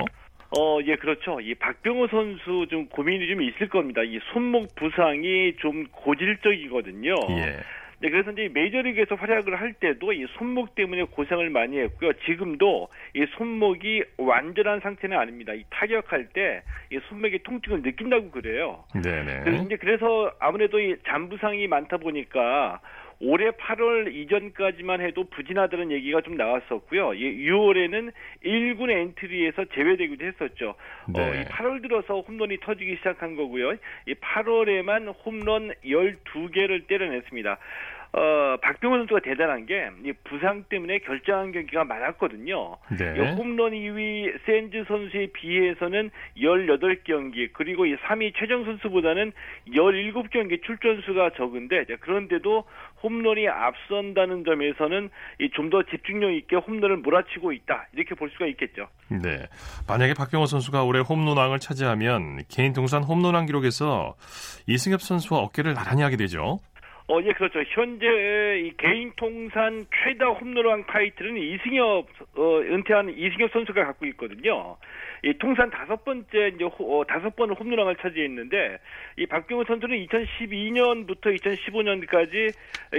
어, 0.58 0.78
예, 0.84 0.96
그렇죠. 0.96 1.40
이 1.40 1.54
박병호 1.54 2.08
선수 2.08 2.66
좀 2.70 2.86
고민이 2.88 3.28
좀 3.28 3.42
있을 3.42 3.68
겁니다. 3.68 4.02
이 4.02 4.18
손목 4.32 4.74
부상이 4.74 5.54
좀 5.60 5.86
고질적이거든요. 5.92 7.14
예. 7.38 7.60
네, 8.00 8.08
그래서 8.08 8.30
이제 8.32 8.48
메이저리그에서 8.52 9.14
활약을 9.14 9.60
할 9.60 9.74
때도 9.74 10.12
이 10.12 10.26
손목 10.38 10.74
때문에 10.74 11.04
고생을 11.04 11.50
많이 11.50 11.78
했고요. 11.78 12.12
지금도 12.24 12.88
이 13.14 13.26
손목이 13.36 14.04
완전한 14.16 14.80
상태는 14.80 15.18
아닙니다. 15.18 15.52
이 15.52 15.64
타격할 15.70 16.28
때 16.32 16.62
이 16.92 16.98
손목의 17.08 17.40
통증을 17.44 17.82
느낀다고 17.82 18.30
그래요. 18.30 18.84
네네. 18.92 19.42
그래서 19.44 19.62
이제 19.64 19.76
그래서 19.76 20.32
아무래도 20.40 20.80
이 20.80 20.96
잔부상이 21.06 21.68
많다 21.68 21.98
보니까 21.98 22.80
올해 23.20 23.50
8월 23.50 24.14
이전까지만 24.14 25.02
해도 25.02 25.24
부진하다는 25.24 25.92
얘기가 25.92 26.22
좀 26.22 26.36
나왔었고요. 26.36 27.10
6월에는 27.10 28.12
1군 28.44 28.90
엔트리에서 28.90 29.66
제외되기도 29.74 30.24
했었죠. 30.24 30.74
네. 31.08 31.20
어, 31.20 31.34
이 31.34 31.44
8월 31.44 31.82
들어서 31.82 32.20
홈런이 32.20 32.58
터지기 32.60 32.96
시작한 32.96 33.36
거고요. 33.36 33.74
이 34.06 34.14
8월에만 34.14 35.14
홈런 35.24 35.72
12개를 35.84 36.86
때려냈습니다. 36.86 37.58
어, 38.12 38.56
박병호 38.60 38.98
선수가 38.98 39.20
대단한 39.20 39.66
게, 39.66 39.88
이 40.04 40.12
부상 40.24 40.64
때문에 40.68 40.98
결정한 40.98 41.52
경기가 41.52 41.84
많았거든요. 41.84 42.76
네. 42.98 43.14
이 43.16 43.20
홈런 43.36 43.72
2위 43.72 44.32
샌즈 44.44 44.84
선수에 44.86 45.28
비해서는 45.32 46.10
18경기, 46.36 47.50
그리고 47.52 47.86
이 47.86 47.96
3위 47.96 48.34
최정 48.36 48.64
선수보다는 48.64 49.32
17경기 49.68 50.62
출전수가 50.62 51.30
적은데, 51.36 51.84
그런데도 52.00 52.64
홈런이 53.02 53.48
앞선다는 53.48 54.44
점에서는 54.44 55.08
좀 55.54 55.70
더 55.70 55.82
집중력 55.84 56.32
있게 56.32 56.56
홈런을 56.56 56.96
몰아치고 56.98 57.52
있다. 57.52 57.86
이렇게 57.94 58.14
볼 58.16 58.28
수가 58.30 58.46
있겠죠. 58.46 58.88
네. 59.08 59.46
만약에 59.86 60.14
박병호 60.14 60.46
선수가 60.46 60.82
올해 60.82 61.00
홈런왕을 61.00 61.60
차지하면 61.60 62.42
개인 62.48 62.72
통산 62.72 63.04
홈런왕 63.04 63.46
기록에서 63.46 64.16
이승엽 64.66 65.00
선수와 65.00 65.40
어깨를 65.40 65.74
나란히 65.74 66.02
하게 66.02 66.16
되죠. 66.16 66.58
어, 67.10 67.20
예, 67.24 67.32
그렇죠. 67.32 67.60
현재 67.66 68.06
이 68.64 68.72
개인 68.76 69.10
통산 69.16 69.84
최다 69.92 70.26
홈런왕 70.28 70.86
타이틀은 70.86 71.36
이승엽 71.38 72.06
어, 72.36 72.60
은퇴한 72.60 73.10
이승엽 73.10 73.50
선수가 73.50 73.84
갖고 73.84 74.06
있거든요. 74.06 74.76
이 75.24 75.34
통산 75.34 75.70
다섯 75.70 76.04
번째 76.04 76.52
이제 76.54 76.64
호, 76.64 77.00
어, 77.00 77.04
다섯 77.04 77.34
번 77.36 77.50
홈런왕을 77.50 77.96
차지했는데 77.96 78.78
이 79.18 79.26
박병호 79.26 79.64
선수는 79.64 80.06
2012년부터 80.06 81.36
2015년까지 81.38 82.54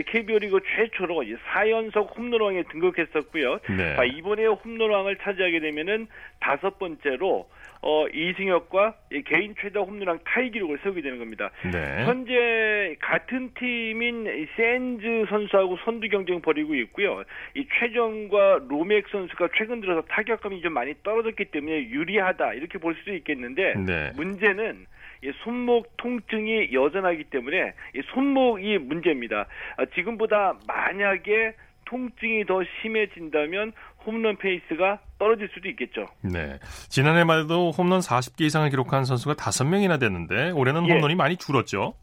KBO 0.05 0.39
리그 0.39 0.59
최초로 0.75 1.23
4연속 1.53 2.17
홈런왕에 2.17 2.63
등극했었고요. 2.71 3.59
네. 3.77 3.95
아, 3.97 4.03
이번에 4.03 4.45
홈런왕을 4.45 5.17
차지하게 5.17 5.59
되면은 5.59 6.07
다섯 6.39 6.77
번째로 6.77 7.47
어, 7.83 8.05
이승엽과 8.13 8.95
개인 9.25 9.55
최다 9.59 9.79
홈런왕 9.79 10.19
타이 10.23 10.51
기록을 10.51 10.79
세우게 10.83 11.01
되는 11.01 11.17
겁니다. 11.17 11.49
네. 11.63 12.05
현재 12.05 12.95
같은 12.99 13.51
팀인 13.55 14.47
샌즈 14.55 15.25
선수하고 15.29 15.77
선두 15.83 16.07
경쟁 16.09 16.41
벌이고 16.41 16.75
있고요. 16.75 17.23
이 17.55 17.65
최정과 17.79 18.65
로맥 18.69 19.07
선수가 19.09 19.49
최근 19.57 19.81
들어서 19.81 20.01
타격감이 20.07 20.61
좀 20.61 20.73
많이 20.73 20.93
떨어졌기 21.01 21.45
때문에 21.45 21.89
유리 21.89 22.10
하다 22.17 22.53
이렇게 22.53 22.77
볼 22.77 22.95
수도 22.95 23.13
있겠는데 23.13 23.75
네. 23.85 24.11
문제는 24.15 24.85
이 25.23 25.31
손목 25.43 25.95
통증이 25.97 26.73
여전하기 26.73 27.25
때문에 27.25 27.73
이 27.95 28.01
손목이 28.13 28.79
문제입니다. 28.79 29.45
아, 29.77 29.85
지금보다 29.93 30.55
만약에 30.67 31.53
통증이 31.85 32.45
더 32.45 32.61
심해진다면 32.81 33.73
홈런 34.05 34.37
페이스가 34.37 34.99
떨어질 35.19 35.49
수도 35.53 35.69
있겠죠. 35.69 36.07
네. 36.21 36.57
지난해만 36.89 37.23
해도 37.23 37.71
홈런 37.71 37.99
40개 37.99 38.41
이상을 38.41 38.67
기록한 38.69 39.05
선수가 39.05 39.35
5명이나 39.35 39.99
됐는데 39.99 40.51
올해는 40.51 40.87
예. 40.87 40.93
홈런이 40.93 41.15
많이 41.15 41.37
줄었죠. 41.37 41.93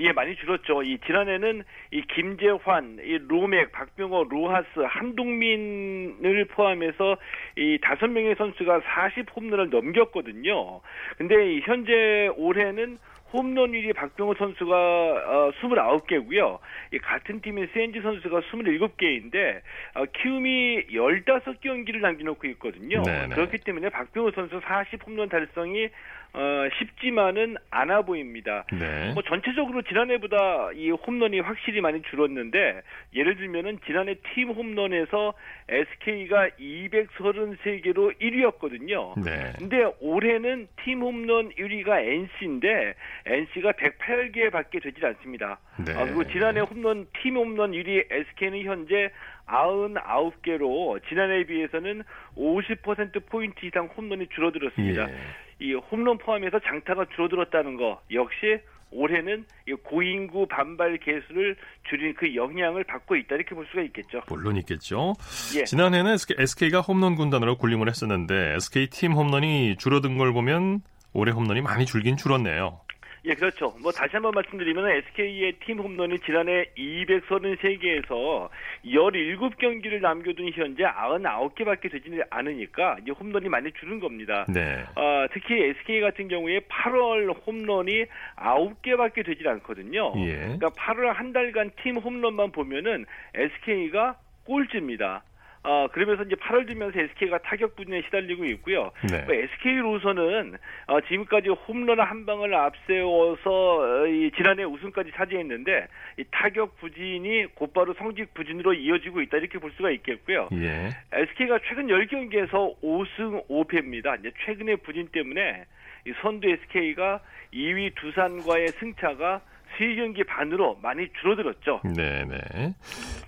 예, 0.00 0.12
많이 0.12 0.36
줄었죠. 0.36 0.82
이 0.82 0.98
지난해는 1.06 1.62
이 1.90 2.02
김재환, 2.02 2.98
이 3.02 3.18
로맥, 3.28 3.72
박병호, 3.72 4.24
로하스, 4.24 4.80
한동민을 4.86 6.46
포함해서 6.46 7.16
이 7.56 7.78
다섯 7.80 8.08
명의 8.08 8.34
선수가 8.34 8.80
40 8.84 9.34
홈런을 9.34 9.70
넘겼거든요. 9.70 10.80
근데 11.16 11.54
이 11.54 11.60
현재 11.60 12.30
올해는 12.36 12.98
홈런율이 13.32 13.92
박병호 13.92 14.34
선수가 14.34 14.76
어, 14.76 15.50
29개고요. 15.60 16.58
이 16.92 16.98
같은 16.98 17.40
팀인 17.40 17.68
세인지 17.72 18.00
선수가 18.00 18.40
27개인데 18.40 19.60
어, 19.94 20.04
키움이 20.04 20.86
15경기를 20.88 22.00
남겨놓고 22.00 22.46
있거든요. 22.48 23.02
네네. 23.02 23.34
그렇기 23.34 23.58
때문에 23.58 23.88
박병호 23.88 24.30
선수 24.32 24.60
40 24.62 25.06
홈런 25.06 25.28
달성이 25.28 25.88
어, 26.32 26.68
쉽지만은 26.78 27.56
않아 27.70 28.02
보입니다. 28.02 28.64
네. 28.72 29.12
뭐 29.14 29.22
전체적으로 29.22 29.82
지난해보다 29.82 30.72
이 30.74 30.90
홈런이 30.90 31.40
확실히 31.40 31.80
많이 31.80 32.02
줄었는데 32.02 32.82
예를 33.14 33.36
들면은 33.36 33.78
지난해 33.86 34.16
팀 34.34 34.50
홈런에서 34.50 35.32
SK가 35.68 36.50
233개로 36.60 38.20
1위였거든요. 38.20 39.24
네. 39.24 39.52
근데 39.58 39.90
올해는 40.00 40.68
팀 40.84 41.00
홈런 41.00 41.50
1위가 41.52 42.04
NC인데 42.04 42.94
NC가 43.24 43.72
108개밖에 43.72 44.82
되질 44.82 45.06
않습니다. 45.06 45.58
네. 45.84 45.92
아, 45.94 46.04
그리고 46.04 46.24
지난해 46.24 46.60
홈런 46.60 47.06
팀 47.22 47.36
홈런 47.36 47.72
1위 47.72 48.04
SK는 48.10 48.62
현재 48.64 49.10
99개로 49.46 51.00
지난해에 51.08 51.44
비해서는 51.44 52.02
50% 52.36 53.26
포인트 53.26 53.64
이상 53.64 53.86
홈런이 53.86 54.28
줄어들었습니다. 54.34 55.10
예. 55.10 55.14
이 55.60 55.74
홈런 55.74 56.18
포함해서 56.18 56.58
장타가 56.60 57.06
줄어들었다는 57.14 57.76
거 57.76 58.00
역시 58.12 58.60
올해는 58.90 59.44
이 59.68 59.72
고인구 59.72 60.46
반발 60.48 60.96
개수를 60.98 61.56
줄인 61.88 62.14
그 62.14 62.34
영향을 62.34 62.84
받고 62.84 63.16
있다 63.16 63.34
이렇게 63.34 63.54
볼 63.54 63.66
수가 63.66 63.82
있겠죠. 63.82 64.22
물론 64.28 64.56
있겠죠. 64.56 65.14
예. 65.56 65.64
지난해는 65.64 66.16
SK가 66.38 66.80
홈런 66.80 67.16
군단으로 67.16 67.56
군림을 67.58 67.88
했었는데 67.88 68.54
SK 68.56 68.88
팀 68.90 69.12
홈런이 69.12 69.76
줄어든 69.76 70.18
걸 70.18 70.32
보면 70.32 70.80
올해 71.12 71.32
홈런이 71.32 71.62
많이 71.62 71.86
줄긴 71.86 72.16
줄었네요. 72.16 72.80
예, 73.26 73.34
그렇죠. 73.34 73.74
뭐 73.82 73.90
다시 73.90 74.12
한번 74.12 74.30
말씀드리면 74.36 74.88
SK의 74.88 75.54
팀 75.64 75.80
홈런이 75.80 76.20
지난해 76.20 76.66
233개에서 76.78 78.48
17경기를 78.84 80.00
남겨둔 80.00 80.52
현재 80.52 80.84
99개밖에 80.84 81.90
되지 81.90 82.22
않으니까 82.30 82.98
이제 83.02 83.10
홈런이 83.10 83.48
많이 83.48 83.72
줄은 83.72 83.98
겁니다. 83.98 84.46
네. 84.48 84.84
아, 84.94 85.26
특히 85.32 85.60
SK 85.60 86.00
같은 86.02 86.28
경우에 86.28 86.60
8월 86.60 87.34
홈런이 87.44 88.04
9개밖에 88.36 89.26
되질 89.26 89.48
않거든요. 89.48 90.12
예. 90.18 90.36
그러니까 90.36 90.68
8월 90.70 91.12
한 91.12 91.32
달간 91.32 91.72
팀 91.82 91.96
홈런만 91.96 92.52
보면은 92.52 93.06
SK가 93.34 94.18
꼴찌입니다. 94.44 95.24
아, 95.68 95.88
그러면서 95.90 96.22
이제 96.22 96.36
8월 96.36 96.64
들면서 96.64 97.00
SK가 97.00 97.38
타격 97.38 97.74
부진에 97.74 98.02
시달리고 98.02 98.44
있고요. 98.44 98.92
네. 99.10 99.22
뭐 99.22 99.34
SK로서는 99.34 100.56
어, 100.86 101.00
지금까지 101.00 101.48
홈런 101.48 101.98
한 101.98 102.24
방을 102.24 102.54
앞세워서 102.54 103.50
어, 103.50 104.06
이 104.06 104.30
지난해 104.36 104.62
우승까지 104.62 105.10
차지했는데 105.16 105.88
이 106.18 106.24
타격 106.30 106.76
부진이 106.78 107.46
곧바로 107.56 107.94
성직 107.94 108.32
부진으로 108.32 108.74
이어지고 108.74 109.20
있다 109.22 109.38
이렇게 109.38 109.58
볼 109.58 109.72
수가 109.72 109.90
있겠고요. 109.90 110.48
예. 110.52 110.90
SK가 111.12 111.58
최근 111.68 111.88
10경기에서 111.88 112.80
5승 112.80 113.48
5패입니다. 113.48 114.20
이제 114.20 114.30
최근의 114.44 114.76
부진 114.78 115.08
때문에 115.08 115.64
이 116.06 116.12
선두 116.22 116.48
SK가 116.48 117.20
2위 117.52 117.92
두산과의 117.96 118.68
승차가 118.78 119.40
3경기 119.78 120.26
반으로 120.26 120.76
많이 120.82 121.06
줄어들었죠. 121.20 121.80
네네. 121.84 122.74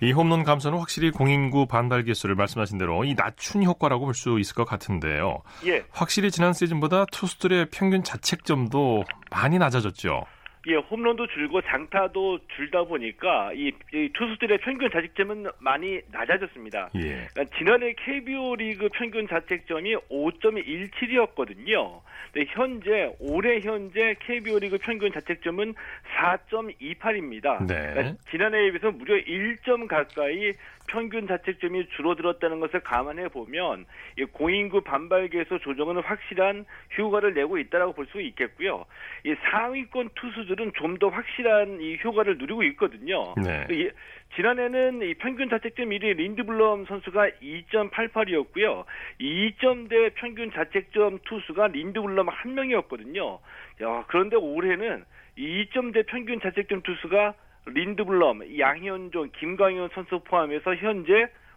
이 0.01 0.11
홈런 0.11 0.43
감소는 0.43 0.77
확실히 0.79 1.11
공인구 1.11 1.67
반발 1.67 2.03
개수를 2.03 2.35
말씀하신 2.35 2.77
대로 2.77 3.03
이 3.03 3.13
낮춘 3.15 3.63
효과라고 3.63 4.05
볼 4.05 4.13
수 4.13 4.39
있을 4.39 4.55
것 4.55 4.65
같은데요. 4.65 5.41
예. 5.67 5.83
확실히 5.91 6.31
지난 6.31 6.51
시즌보다 6.53 7.05
투수들의 7.11 7.67
평균 7.71 8.03
자책점도 8.03 9.03
많이 9.31 9.57
낮아졌죠. 9.59 10.25
예, 10.69 10.75
홈런도 10.75 11.27
줄고 11.27 11.61
장타도 11.61 12.39
줄다 12.55 12.83
보니까 12.83 13.51
이, 13.53 13.71
이 13.91 14.09
투수들의 14.13 14.59
평균 14.59 14.91
자책점은 14.91 15.47
많이 15.59 15.99
낮아졌습니다. 16.11 16.89
예. 16.95 17.27
그러니까 17.33 17.45
지난해 17.57 17.93
KBO 17.93 18.55
리그 18.55 18.87
평균 18.93 19.27
자책점이 19.27 19.95
5.17이었거든요. 19.95 22.01
근데 22.31 22.51
현재 22.51 23.11
올해 23.19 23.59
현재 23.59 24.15
KBO 24.19 24.59
리그 24.59 24.77
평균 24.77 25.11
자책점은 25.11 25.73
4.28입니다. 26.17 27.65
네. 27.65 27.93
그러니까 27.93 28.15
지난해에 28.29 28.71
비해서 28.71 28.91
무려 28.91 29.15
1점 29.15 29.87
가까이 29.87 30.53
평균 30.89 31.27
자책점이 31.27 31.87
줄어들었다는 31.95 32.59
것을 32.59 32.81
감안해 32.81 33.29
보면 33.29 33.85
공인구 34.33 34.81
반발기에서 34.81 35.59
조정은 35.59 36.01
확실한 36.01 36.65
효과를 36.97 37.33
내고 37.33 37.57
있다라고 37.57 37.93
볼 37.93 38.09
수 38.09 38.19
있겠고요. 38.21 38.85
이 39.23 39.35
상위권 39.51 40.09
투수들은 40.15 40.73
좀 40.73 40.99
더 40.99 41.07
확실한 41.07 41.79
이 41.79 41.97
효과를 42.03 42.37
누리고 42.39 42.63
있거든요. 42.63 43.33
네. 43.37 43.65
이, 43.69 43.89
지난해는 44.35 45.01
이 45.01 45.13
평균 45.13 45.49
자책점 45.49 45.89
1위 45.89 46.17
린드블럼 46.17 46.85
선수가 46.85 47.29
2.88이었고요. 47.41 48.83
2점대 49.21 50.13
평균 50.15 50.51
자책점 50.51 51.19
투수가 51.25 51.67
린드블럼 51.67 52.27
한 52.27 52.53
명이었거든요. 52.53 53.39
야, 53.83 54.03
그런데 54.07 54.35
올해는 54.35 55.05
2점대 55.37 56.05
평균 56.07 56.41
자책점 56.41 56.81
투수가 56.81 57.33
린드블럼, 57.73 58.59
양현종, 58.59 59.31
김광현 59.39 59.89
선수 59.93 60.19
포함해서 60.25 60.75
현재 60.75 61.11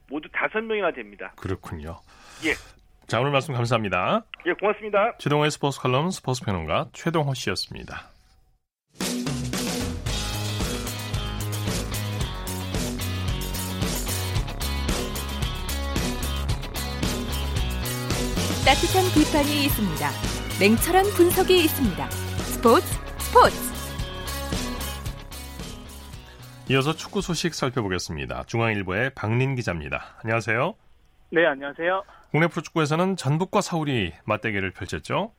모두 0.09 0.28
다섯 0.33 0.61
명이나 0.61 0.92
됩니다. 0.92 1.33
그렇군요. 1.37 2.00
예. 2.45 2.52
자, 3.07 3.21
오늘 3.21 3.31
말씀 3.31 3.54
감사합니다. 3.54 4.25
예, 4.47 4.52
고맙습니다. 4.52 5.16
최동호의 5.19 5.50
스포츠 5.50 5.81
칼럼 5.81 6.11
스포츠 6.11 6.45
평론가 6.45 6.88
최동호 6.92 7.35
씨였습니다. 7.35 8.11
따뜻한 18.64 19.02
비판이 19.12 19.64
있습니다. 19.64 20.09
냉철한 20.61 21.04
분석이 21.16 21.64
있습니다. 21.64 22.11
스포츠 22.11 22.87
스포츠 23.19 23.72
이어서 26.73 26.95
축구 26.95 27.21
소식 27.21 27.52
살펴보겠습니다. 27.52 28.45
중앙일보의 28.45 29.11
박린 29.14 29.57
기자입니다. 29.57 30.17
안녕하세요. 30.25 30.75
네, 31.31 31.45
안녕하세요. 31.45 32.02
국내 32.31 32.47
프로축구에서는 32.47 33.17
전북과 33.17 33.61
서울이 33.61 34.14
맞대결을 34.25 34.71
펼쳤죠. 34.71 35.33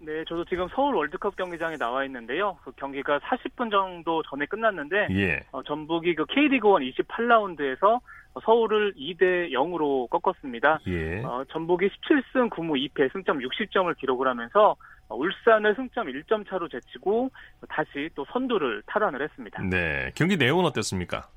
네, 0.00 0.22
저도 0.28 0.44
지금 0.44 0.68
서울 0.74 0.94
월드컵 0.96 1.36
경기장에 1.36 1.78
나와 1.78 2.04
있는데요. 2.04 2.58
그 2.62 2.72
경기가 2.72 3.18
40분 3.20 3.70
정도 3.70 4.22
전에 4.24 4.44
끝났는데 4.44 5.06
예. 5.12 5.40
어, 5.52 5.62
전북이 5.62 6.16
그 6.16 6.26
K리그 6.26 6.68
1 6.78 6.92
28라운드에서 6.92 8.00
서울을 8.44 8.92
2대 8.92 9.52
0으로 9.52 10.10
꺾었습니다. 10.10 10.80
예. 10.88 11.22
어, 11.22 11.44
전북이 11.50 11.88
17승 11.88 12.50
9무 12.50 12.92
2패 12.92 13.10
승점 13.10 13.38
60점을 13.38 13.96
기록을 13.96 14.28
하면서 14.28 14.76
울산을 15.08 15.74
승점 15.74 16.06
1점 16.08 16.48
차로 16.48 16.68
제치고 16.68 17.30
다시 17.68 18.10
또 18.14 18.24
선두를 18.32 18.82
탈환을 18.86 19.22
했습니다. 19.22 19.62
네, 19.62 20.10
경기 20.14 20.36
내용은 20.36 20.64
어땠습니까? 20.64 21.28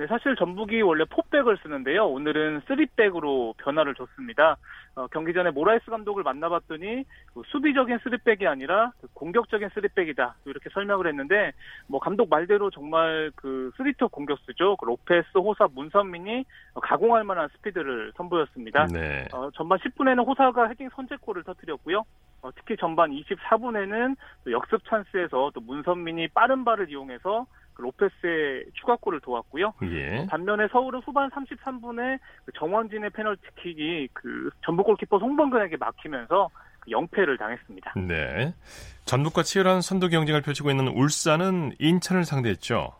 네, 0.00 0.06
사실 0.06 0.34
전북이 0.34 0.80
원래 0.80 1.04
포백을 1.04 1.58
쓰는데요. 1.58 2.06
오늘은 2.06 2.62
쓰리백으로 2.66 3.52
변화를 3.58 3.94
줬습니다. 3.94 4.56
어, 4.94 5.06
경기 5.08 5.34
전에 5.34 5.50
모라이스 5.50 5.90
감독을 5.90 6.22
만나봤더니 6.22 7.04
그 7.34 7.42
수비적인 7.48 7.98
쓰리백이 8.02 8.46
아니라 8.46 8.92
그 9.02 9.08
공격적인 9.12 9.68
쓰리백이다 9.74 10.36
이렇게 10.46 10.70
설명을 10.70 11.06
했는데 11.06 11.52
뭐 11.86 12.00
감독 12.00 12.30
말대로 12.30 12.70
정말 12.70 13.30
그 13.36 13.72
쓰리톱 13.76 14.10
공격수죠. 14.10 14.76
그 14.76 14.86
로페스, 14.86 15.36
호사, 15.36 15.68
문선민이 15.74 16.46
가공할 16.80 17.24
만한 17.24 17.48
스피드를 17.56 18.12
선보였습니다. 18.16 18.86
네. 18.86 19.26
어, 19.34 19.50
전반 19.52 19.78
10분에는 19.80 20.26
호사가 20.26 20.68
헤딩 20.68 20.88
선제골을 20.96 21.44
터뜨렸고요. 21.44 22.04
어, 22.40 22.50
특히 22.56 22.74
전반 22.78 23.10
24분에는 23.10 24.16
역습 24.50 24.80
찬스에서 24.88 25.50
또 25.52 25.60
문선민이 25.60 26.28
빠른 26.28 26.64
발을 26.64 26.88
이용해서 26.88 27.44
그 27.44 27.59
로페스의 27.80 28.66
추가골을 28.74 29.20
도왔고요. 29.20 29.74
예. 29.82 30.26
반면에 30.28 30.68
서울은 30.68 31.00
후반 31.00 31.30
33분에 31.30 32.18
그 32.44 32.52
정원진의 32.52 33.10
페널티킥이 33.10 34.08
그 34.12 34.50
전북 34.64 34.84
골키퍼 34.84 35.18
송범근에게 35.18 35.76
막히면서 35.76 36.48
그 36.80 36.90
영패를 36.90 37.36
당했습니다. 37.38 37.94
네. 37.96 38.54
전북과 39.04 39.42
치열한 39.42 39.80
선두 39.80 40.08
경쟁을 40.08 40.42
펼치고 40.42 40.70
있는 40.70 40.88
울산은 40.88 41.72
인천을 41.78 42.24
상대했죠. 42.24 42.92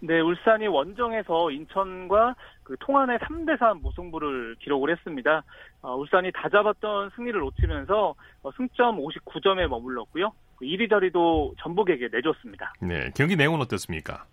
네, 0.00 0.20
울산이 0.20 0.66
원정에서 0.66 1.50
인천과 1.50 2.34
그 2.62 2.76
통안의 2.80 3.18
3대3 3.20 3.80
무승부를 3.80 4.56
기록을 4.60 4.90
했습니다. 4.90 5.42
어, 5.80 5.94
울산이 5.96 6.30
다 6.32 6.48
잡았던 6.50 7.10
승리를 7.16 7.38
놓치면서 7.40 8.14
어, 8.42 8.50
승점 8.56 8.98
59점에 8.98 9.66
머물렀고요. 9.66 10.32
1위 10.60 10.78
그 10.78 10.88
자리도 10.88 11.54
전북에게 11.60 12.08
내줬습니다. 12.12 12.72
네, 12.80 13.10
경기 13.16 13.36
내용은 13.36 13.60
어땠습니까? 13.60 14.24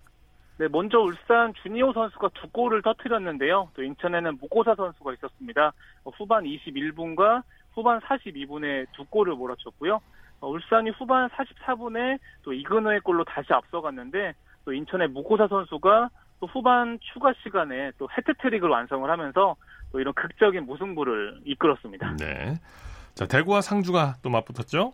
네, 0.58 0.68
먼저 0.68 1.00
울산 1.00 1.54
주니오 1.64 1.92
선수가 1.94 2.30
두 2.36 2.48
골을 2.50 2.82
터뜨렸는데요. 2.84 3.70
또 3.74 3.84
인천에는 3.84 4.38
무고사 4.40 4.76
선수가 4.76 5.14
있었습니다. 5.14 5.74
어, 6.04 6.12
후반 6.12 6.44
21분과 6.44 7.42
후반 7.74 8.00
42분에 8.02 8.86
두 8.94 9.06
골을 9.06 9.34
몰아쳤고요. 9.36 10.00
어, 10.42 10.48
울산이 10.48 10.92
후반 10.92 11.30
44분에 11.30 12.20
또 12.44 12.54
이근호의 12.54 13.00
골로 13.02 13.24
다시 13.24 13.52
앞서갔는데 13.54 14.34
또 14.66 14.74
인천의 14.74 15.10
무고사 15.10 15.48
선수가 15.48 16.10
또 16.40 16.48
후반 16.48 17.00
추가 17.02 17.34
시간에 17.44 17.92
또 17.98 18.08
해트트릭을 18.16 18.70
완성을 18.70 19.10
하면서 19.10 19.56
또 19.92 20.00
이런 20.00 20.14
극적인 20.14 20.66
무승부를 20.66 21.42
이끌었습니다. 21.46 22.18
네. 22.18 22.56
자, 23.14 23.28
대구와 23.28 23.62
상주가 23.62 24.16
또 24.22 24.30
맞붙었죠? 24.30 24.94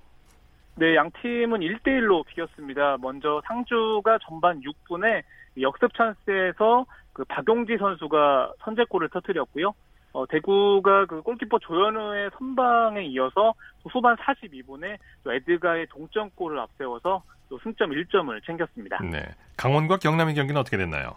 네, 0.79 0.95
양 0.95 1.09
팀은 1.09 1.61
1대1로 1.61 2.23
비겼습니다. 2.27 2.97
먼저 3.01 3.41
상주가 3.47 4.19
전반 4.21 4.61
6분에 4.61 5.23
역습 5.59 5.91
찬스에서 5.95 6.85
그 7.13 7.23
박용지 7.25 7.77
선수가 7.77 8.53
선제골을 8.59 9.09
터뜨렸고요. 9.09 9.73
어, 10.13 10.25
대구가 10.27 11.07
그 11.07 11.23
골키퍼 11.23 11.57
조현우의 11.59 12.29
선방에 12.37 13.03
이어서 13.05 13.53
후반 13.89 14.15
42분에 14.17 14.97
또 15.23 15.33
에드가의 15.33 15.87
동점골을 15.87 16.59
앞세워서 16.59 17.23
또 17.49 17.59
승점 17.63 17.89
1점을 17.91 18.45
챙겼습니다. 18.45 18.99
네. 19.01 19.25
강원과 19.57 19.97
경남의 19.97 20.35
경기는 20.35 20.61
어떻게 20.61 20.77
됐나요? 20.77 21.15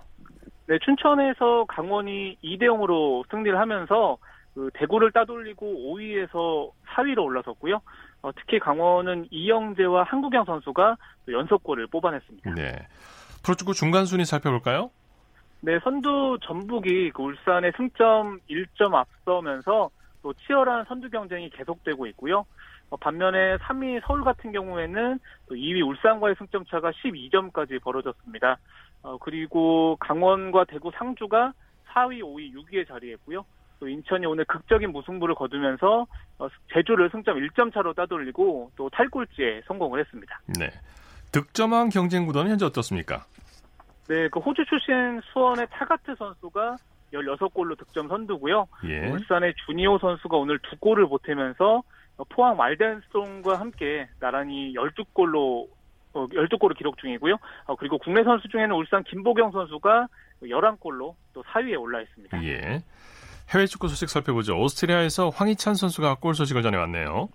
네, 0.68 0.78
춘천에서 0.78 1.66
강원이 1.68 2.38
2대 2.42 2.62
0으로 2.62 3.30
승리를 3.30 3.58
하면서 3.58 4.16
그 4.54 4.70
대구를 4.74 5.12
따돌리고 5.12 5.66
5위에서 5.66 6.70
4위로 6.94 7.24
올라섰고요. 7.24 7.80
어, 8.22 8.32
특히 8.32 8.58
강원은 8.58 9.28
이영재와 9.30 10.04
한국영 10.04 10.44
선수가 10.44 10.96
연속골을 11.28 11.86
뽑아냈습니다. 11.88 12.54
네. 12.54 12.86
프로축구 13.42 13.74
중간 13.74 14.04
순위 14.04 14.24
살펴볼까요? 14.24 14.90
네, 15.62 15.78
선두 15.80 16.38
전북이 16.42 17.10
그 17.12 17.22
울산의 17.22 17.72
승점 17.76 18.40
1점 18.48 18.94
앞서면서 18.94 19.90
또 20.22 20.32
치열한 20.34 20.84
선두 20.86 21.10
경쟁이 21.10 21.50
계속되고 21.50 22.06
있고요. 22.08 22.44
어, 22.90 22.96
반면에 22.96 23.56
3위 23.58 24.00
서울 24.06 24.24
같은 24.24 24.52
경우에는 24.52 25.18
또 25.48 25.54
2위 25.54 25.86
울산과의 25.86 26.34
승점 26.38 26.64
차가 26.66 26.90
12점까지 26.90 27.80
벌어졌습니다. 27.82 28.58
어, 29.02 29.16
그리고 29.18 29.96
강원과 30.00 30.64
대구 30.64 30.90
상주가 30.94 31.52
4위, 31.88 32.20
5위, 32.20 32.54
6위에 32.54 32.88
자리했고요. 32.88 33.44
또 33.80 33.88
인천이 33.88 34.26
오늘 34.26 34.44
극적인 34.44 34.92
무승부를 34.92 35.34
거두면서 35.34 36.06
어, 36.38 36.48
제주를 36.72 37.08
승점 37.10 37.38
1점 37.38 37.72
차로 37.72 37.94
따돌리고 37.94 38.70
또 38.76 38.90
탈골지에 38.90 39.62
성공을 39.66 39.98
했습니다. 40.00 40.40
네. 40.58 40.70
득점왕 41.32 41.88
경쟁 41.88 42.26
구도는 42.26 42.50
현재 42.50 42.66
어떻습니까? 42.66 43.24
네, 44.08 44.28
그 44.28 44.38
호주 44.38 44.64
출신 44.66 45.20
수원의 45.32 45.66
타가트 45.70 46.14
선수가 46.16 46.76
16골로 47.12 47.78
득점 47.78 48.08
선두고요. 48.08 48.66
예. 48.84 49.08
울산의 49.08 49.54
주니오 49.66 49.98
선수가 49.98 50.36
오늘 50.36 50.58
두 50.58 50.76
골을 50.78 51.08
보태면서 51.08 51.82
포항 52.28 52.56
말덴스톤과 52.56 53.58
함께 53.58 54.08
나란히 54.20 54.74
12골로 54.74 55.68
어, 56.12 56.26
12골을 56.26 56.76
기록 56.76 56.98
중이고요. 56.98 57.36
어, 57.66 57.76
그리고 57.76 57.98
국내 57.98 58.22
선수 58.24 58.48
중에는 58.48 58.74
울산 58.74 59.02
김보경 59.04 59.52
선수가 59.52 60.08
11골로 60.42 61.14
또 61.32 61.42
4위에 61.44 61.80
올라 61.80 62.00
있습니다. 62.02 62.44
예. 62.44 62.82
해외 63.52 63.66
축구 63.66 63.88
소식 63.88 64.08
살펴보죠. 64.08 64.56
오스트리아에서 64.60 65.30
황희찬 65.30 65.74
선수가 65.74 66.16
골 66.16 66.34
소식을 66.34 66.62
전해왔네요. 66.62 67.28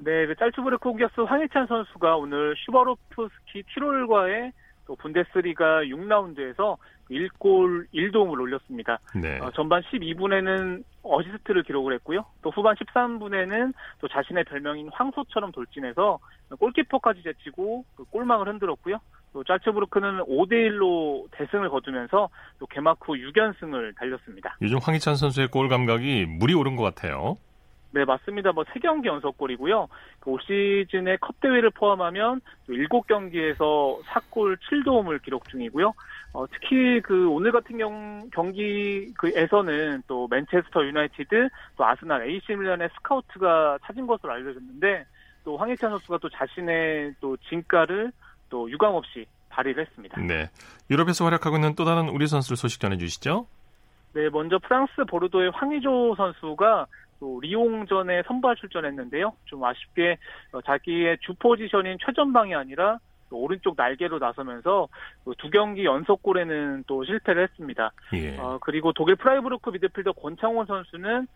네, 0.00 0.26
그 0.26 0.34
짤츠부르크 0.36 0.82
공격수 0.82 1.24
황희찬 1.24 1.66
선수가 1.66 2.16
오늘 2.16 2.54
슈바로프스키 2.64 3.64
티롤과의 3.74 4.52
또 4.86 4.96
분데스리가 4.96 5.82
6라운드에서 5.82 6.76
1골 7.10 7.86
1도움을 7.92 8.40
올렸습니다. 8.40 8.98
네. 9.14 9.38
어, 9.40 9.50
전반 9.54 9.82
12분에는 9.82 10.82
어시스트를 11.02 11.62
기록을 11.62 11.94
했고요. 11.94 12.24
또 12.42 12.50
후반 12.50 12.74
13분에는 12.76 13.72
또 14.00 14.08
자신의 14.08 14.44
별명인 14.44 14.88
황소처럼 14.92 15.52
돌진해서 15.52 16.18
골키퍼까지 16.58 17.22
제치고 17.22 17.84
그 17.96 18.04
골망을 18.04 18.48
흔들었고요. 18.48 18.98
또 19.32 19.44
짤츠부르크는 19.44 20.20
5대1로 20.24 21.26
대승을 21.32 21.68
거두면서 21.70 22.28
또 22.58 22.66
개막 22.66 22.98
후 23.00 23.14
6연승을 23.14 23.96
달렸습니다. 23.96 24.56
요즘 24.62 24.78
황희찬 24.78 25.16
선수의 25.16 25.48
골 25.48 25.68
감각이 25.68 26.26
물이 26.26 26.54
오른 26.54 26.76
것 26.76 26.82
같아요. 26.82 27.36
네, 27.90 28.04
맞습니다. 28.04 28.52
뭐 28.52 28.64
3경기 28.64 29.06
연속골이고요. 29.06 29.88
그올 30.20 30.40
시즌의 30.42 31.18
컵 31.18 31.40
대회를 31.40 31.70
포함하면 31.70 32.42
7경기에서 32.68 34.02
4골 34.02 34.58
7도움을 34.58 35.22
기록 35.22 35.48
중이고요. 35.48 35.94
어, 36.34 36.46
특히 36.48 37.00
그 37.00 37.28
오늘 37.30 37.50
같은 37.50 37.78
경, 37.78 38.28
경기에서는 38.30 40.02
또 40.06 40.28
맨체스터 40.28 40.84
유나이티드, 40.84 41.48
또 41.76 41.84
아스날, 41.86 42.28
AC 42.28 42.54
밀란의 42.54 42.90
스카우트가 42.96 43.78
찾은 43.84 44.06
것으로 44.06 44.32
알려졌는데 44.32 45.06
또 45.44 45.56
황희찬 45.56 45.88
선수가 45.90 46.18
또 46.18 46.28
자신의 46.28 47.14
또 47.20 47.38
진가를 47.48 48.12
또 48.48 48.70
유감 48.70 48.94
없이 48.94 49.26
발휘를 49.50 49.86
했습니다. 49.86 50.20
네. 50.20 50.50
유럽에서 50.90 51.24
활약하고 51.24 51.56
있는 51.56 51.74
또 51.74 51.84
다른 51.84 52.08
우리 52.08 52.26
선수를 52.26 52.56
소식 52.56 52.80
전해주시죠. 52.80 53.46
네, 54.14 54.28
먼저 54.30 54.58
프랑스 54.58 55.04
보르도의 55.08 55.50
황의조 55.54 56.14
선수가 56.16 56.86
또 57.20 57.40
리옹전에 57.40 58.22
선발 58.26 58.56
출전했는데요. 58.56 59.32
좀 59.44 59.64
아쉽게 59.64 60.18
어, 60.52 60.60
자기의 60.62 61.18
주 61.20 61.34
포지션인 61.34 61.98
최전방이 62.04 62.54
아니라 62.54 62.98
오른쪽 63.30 63.74
날개로 63.76 64.18
나서면서 64.18 64.88
두 65.36 65.50
경기 65.50 65.84
연속골에는 65.84 66.84
또 66.86 67.04
실패를 67.04 67.42
했습니다. 67.44 67.92
예. 68.14 68.38
어, 68.38 68.58
그리고 68.62 68.92
독일 68.92 69.16
프라이부르크 69.16 69.70
미드필더 69.70 70.12
권창훈 70.12 70.64
선수는 70.66 71.26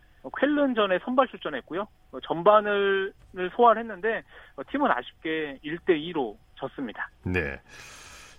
쾰른전에 0.40 1.00
선발 1.04 1.28
출전했고요. 1.28 1.86
어, 2.12 2.20
전반을 2.20 3.12
소화했는데 3.54 4.22
어, 4.56 4.62
팀은 4.70 4.90
아쉽게 4.90 5.58
1대 5.64 5.90
2로 5.90 6.36
졌습니다. 6.62 7.08
네. 7.24 7.60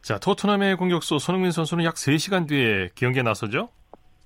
자, 0.02 0.18
토트넘의 0.20 0.76
공격수 0.78 1.20
손흥민 1.20 1.52
선수는 1.52 1.84
약 1.84 1.96
3시간 1.96 2.48
뒤에 2.48 2.90
경기에 2.96 3.24
나서죠? 3.24 3.70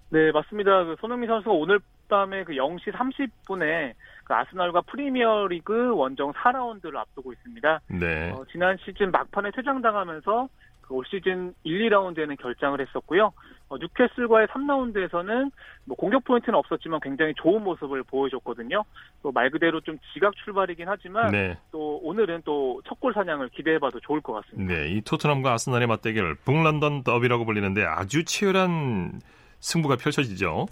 네, 0.09 0.31
맞습니다. 0.31 0.85
그 0.85 0.95
손흥민 0.99 1.27
선수가 1.27 1.51
오늘 1.53 1.79
밤에 2.09 2.43
그 2.43 2.53
0시 2.53 2.91
30분에 2.93 3.93
그 4.23 4.33
아스날과 4.33 4.81
프리미어리그 4.81 5.93
원정 5.95 6.33
4라운드를 6.33 6.95
앞두고 6.95 7.33
있습니다. 7.33 7.81
네. 7.89 8.31
어, 8.31 8.45
지난 8.51 8.77
시즌 8.83 9.11
막판에 9.11 9.51
퇴장당하면서 9.55 10.49
그 10.81 10.95
올 10.95 11.03
시즌 11.05 11.53
1, 11.63 11.89
2라운드에는 11.89 12.39
결장을 12.41 12.79
했었고요. 12.79 13.33
어, 13.69 13.77
뉴캐슬과의 13.77 14.47
3라운드에서는 14.47 15.51
뭐 15.85 15.95
공격 15.97 16.23
포인트는 16.23 16.57
없었지만 16.57 16.99
굉장히 17.01 17.33
좋은 17.35 17.63
모습을 17.63 18.03
보여줬거든요. 18.03 18.83
또 19.23 19.31
말 19.31 19.49
그대로 19.49 19.81
좀 19.81 19.97
지각 20.13 20.33
출발이긴 20.43 20.87
하지만 20.87 21.31
네. 21.31 21.57
또 21.71 21.97
오늘은 22.03 22.43
또 22.45 22.81
첫 22.83 22.99
골 22.99 23.13
사냥을 23.13 23.49
기대해봐도 23.49 23.99
좋을 23.99 24.21
것 24.21 24.33
같습니다. 24.33 24.73
네, 24.73 24.89
이 24.89 25.01
토트넘과 25.01 25.53
아스날의 25.53 25.87
맞대결 25.87 26.35
북런던 26.45 27.03
더비라고 27.03 27.45
불리는데 27.45 27.83
아주 27.85 28.23
치열한 28.25 29.19
승부가 29.59 29.97
펼쳐지죠. 29.97 30.67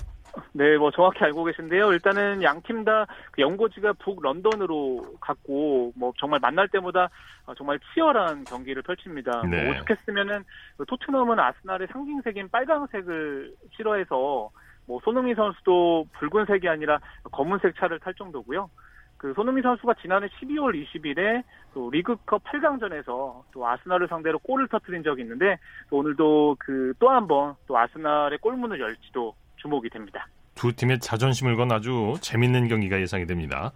네, 0.53 0.77
뭐 0.77 0.91
정확히 0.91 1.23
알고 1.23 1.43
계신데요. 1.45 1.91
일단은 1.93 2.43
양 2.43 2.61
팀다그 2.61 3.39
연고지가 3.39 3.93
북 3.93 4.21
런던으로 4.21 5.17
갔고 5.19 5.93
뭐 5.95 6.13
정말 6.17 6.39
만날 6.41 6.67
때보다 6.67 7.09
정말 7.57 7.79
치열한 7.93 8.43
경기를 8.45 8.81
펼칩니다. 8.81 9.39
뭐 9.43 9.49
네. 9.49 9.63
뭐 9.63 9.73
오죽했으면은 9.73 10.43
그 10.77 10.85
토트넘은 10.85 11.39
아스날의 11.39 11.87
상징색인 11.91 12.49
빨강색을 12.49 13.53
싫어해서 13.75 14.49
뭐 14.87 14.99
손흥민 15.03 15.35
선수도 15.35 16.05
붉은색이 16.13 16.67
아니라 16.69 16.99
검은색 17.31 17.75
차를 17.77 17.99
탈 17.99 18.13
정도고요. 18.13 18.69
그 19.17 19.33
손흥민 19.33 19.63
선수가 19.63 19.95
지난해 20.01 20.27
12월 20.27 20.75
20일에 20.85 21.43
또 21.73 21.89
리그컵 21.89 22.43
8강전에서 22.43 23.43
또 23.51 23.67
아스날을 23.67 24.07
상대로 24.09 24.37
골을 24.39 24.67
터뜨린 24.67 25.03
적이 25.03 25.21
있는데 25.23 25.57
오늘도 25.89 26.57
그 26.59 26.93
또 26.99 27.09
한 27.09 27.25
번 27.27 27.55
또 27.67 27.77
아스날의 27.77 28.37
골문을 28.39 28.79
열지도 28.79 29.33
주목이 29.65 29.89
됩니다. 29.89 30.27
두 30.53 30.73
팀의 30.75 30.99
자존심을 30.99 31.55
건 31.55 31.71
아주 31.71 32.13
재밌는 32.21 32.67
경기가 32.67 33.01
예상이 33.01 33.25
됩니다. 33.25 33.71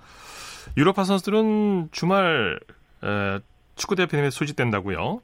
유로파 0.78 1.04
선수들은 1.04 1.90
주말 1.92 2.60
에, 3.04 3.40
축구 3.76 3.96
대표팀에 3.96 4.30
소집된다고요? 4.30 5.22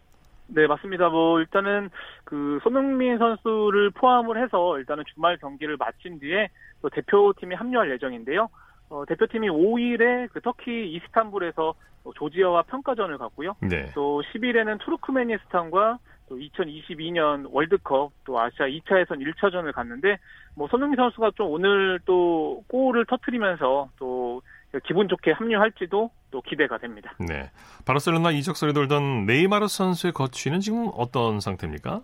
네, 0.47 0.67
맞습니다. 0.67 1.10
뭐 1.10 1.39
일단은 1.39 1.89
그 2.23 2.60
손흥민 2.63 3.17
선수를 3.17 3.91
포함을 3.91 4.41
해서 4.43 4.78
일단은 4.80 5.04
주말 5.13 5.38
경기를 5.38 5.78
마친 5.78 6.19
뒤에 6.19 6.49
또 6.82 6.89
대표팀이 6.89 7.56
합류할 7.56 7.91
예정인데요. 7.91 8.49
어, 8.89 9.04
대표팀이 9.08 9.49
5일에 9.49 10.30
그 10.32 10.41
터키 10.41 10.93
이스탄불에서 10.93 11.73
조지아와 12.15 12.63
평가전을 12.63 13.17
갖고요. 13.17 13.56
네. 13.62 13.91
또 13.95 14.21
10일에는 14.34 14.80
투르크메니스탄과 14.84 15.97
또 16.27 16.38
2022년 16.38 17.47
월드컵 17.51 18.11
또 18.23 18.39
아시아 18.39 18.65
2차 18.65 18.99
예선 18.99 19.19
1차전을 19.19 19.73
갔는데 19.73 20.17
뭐 20.55 20.67
손흥민 20.67 20.95
선수가 20.97 21.31
좀 21.35 21.51
오늘 21.51 21.99
또 22.05 22.63
골을 22.67 23.05
터트리면서 23.05 23.89
또 23.97 24.41
기분 24.85 25.07
좋게 25.07 25.31
합류할지도 25.31 26.09
또 26.31 26.41
기대가 26.41 26.77
됩니다. 26.77 27.13
네. 27.19 27.49
바르셀로나 27.85 28.31
이적설이 28.31 28.73
돌던 28.73 29.25
네이마르 29.25 29.67
선수의 29.67 30.13
거취는 30.13 30.59
지금 30.59 30.89
어떤 30.95 31.39
상태입니까? 31.39 32.01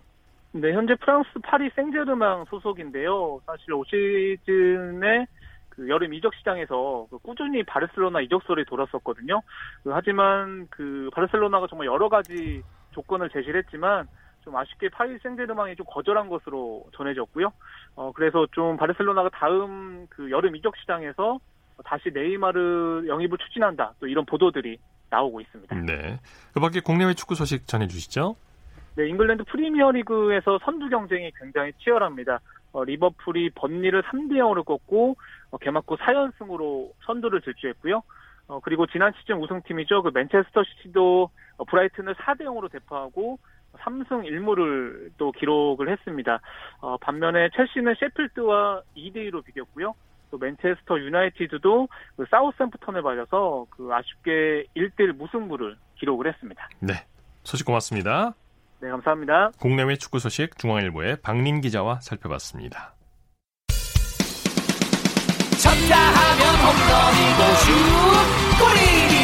네, 0.52 0.72
현재 0.72 0.94
프랑스 0.96 1.28
파리 1.42 1.70
생제르맹 1.74 2.44
소속인데요. 2.48 3.40
사실 3.46 3.72
올 3.72 3.84
시즌에 3.86 5.26
그 5.70 5.88
여름 5.88 6.12
이적 6.12 6.34
시장에서 6.34 7.06
그 7.10 7.18
꾸준히 7.18 7.62
바르셀로나 7.62 8.20
이적설이 8.20 8.66
돌았었거든요. 8.66 9.40
그 9.82 9.90
하지만 9.90 10.66
그 10.70 11.08
바르셀로나가 11.14 11.66
정말 11.66 11.86
여러 11.86 12.10
가지 12.10 12.62
조건을 12.92 13.30
제시를 13.30 13.62
했지만 13.62 14.06
좀 14.42 14.56
아쉽게 14.56 14.88
파리 14.88 15.18
생제르맹이 15.18 15.76
좀 15.76 15.86
거절한 15.88 16.28
것으로 16.28 16.84
전해졌고요. 16.94 17.52
어 17.96 18.12
그래서 18.12 18.46
좀 18.52 18.76
바르셀로나가 18.76 19.30
다음 19.30 20.06
그 20.08 20.30
여름 20.30 20.56
이적 20.56 20.76
시장에서 20.78 21.38
다시 21.84 22.10
네이마르 22.12 23.04
영입을 23.06 23.38
추진한다. 23.38 23.94
또 24.00 24.06
이런 24.06 24.24
보도들이 24.24 24.78
나오고 25.10 25.40
있습니다. 25.40 25.76
네. 25.82 26.18
그밖에 26.54 26.80
국내외 26.80 27.14
축구 27.14 27.34
소식 27.34 27.66
전해 27.66 27.86
주시죠. 27.86 28.36
네, 28.96 29.08
잉글랜드 29.08 29.44
프리미어리그에서 29.44 30.58
선두 30.64 30.88
경쟁이 30.88 31.30
굉장히 31.38 31.72
치열합니다. 31.78 32.40
어, 32.72 32.84
리버풀이 32.84 33.50
번니를 33.50 34.02
3대 34.02 34.32
0으로 34.32 34.64
꺾고 34.64 35.16
어, 35.50 35.58
개막 35.58 35.84
후 35.86 35.96
4연승으로 35.96 36.90
선두를 37.04 37.42
질주했고요. 37.42 38.02
어, 38.52 38.60
그리고 38.60 38.86
지난 38.86 39.12
시즌 39.18 39.36
우승팀이죠. 39.36 40.02
그 40.02 40.10
맨체스터 40.12 40.62
시티도 40.62 41.30
어, 41.56 41.64
브라이튼을 41.64 42.14
4대 42.16 42.42
0으로 42.42 42.70
대파하고 42.70 43.38
3승 43.78 44.28
1무를 44.28 45.10
또 45.16 45.32
기록을 45.32 45.90
했습니다. 45.90 46.40
어, 46.80 46.98
반면에 46.98 47.48
첼시는 47.56 47.94
셰필드와 47.98 48.82
2대 48.94 49.30
2로 49.30 49.42
비겼고요. 49.42 49.94
또 50.30 50.38
맨체스터 50.38 50.98
유나이티드도 50.98 51.88
그 52.16 52.26
사우스햄프턴을 52.30 53.00
맞아서 53.00 53.66
그 53.70 53.88
아쉽게 53.90 54.66
1대1 54.76 55.12
무승부를 55.16 55.76
기록을 55.96 56.26
했습니다. 56.26 56.68
네. 56.80 56.92
소식 57.44 57.64
고맙습니다. 57.64 58.34
네, 58.80 58.90
감사합니다. 58.90 59.52
국내외 59.58 59.96
축구 59.96 60.18
소식 60.18 60.58
중앙일보의 60.58 61.22
박린 61.22 61.60
기자와 61.62 62.00
살펴봤습니다. 62.00 62.94
쳤다 65.62 65.96
하면 65.96 66.54
홈런이고 66.60 67.54
슛 68.36 68.41